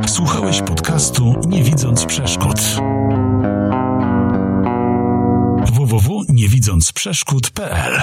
Słuchałeś 0.06 0.62
podcastu 0.62 1.34
Nie 1.46 1.62
widząc 1.62 2.04
przeszkód. 2.04 2.60
www.niewidzącprzeszkód.pl 5.72 8.02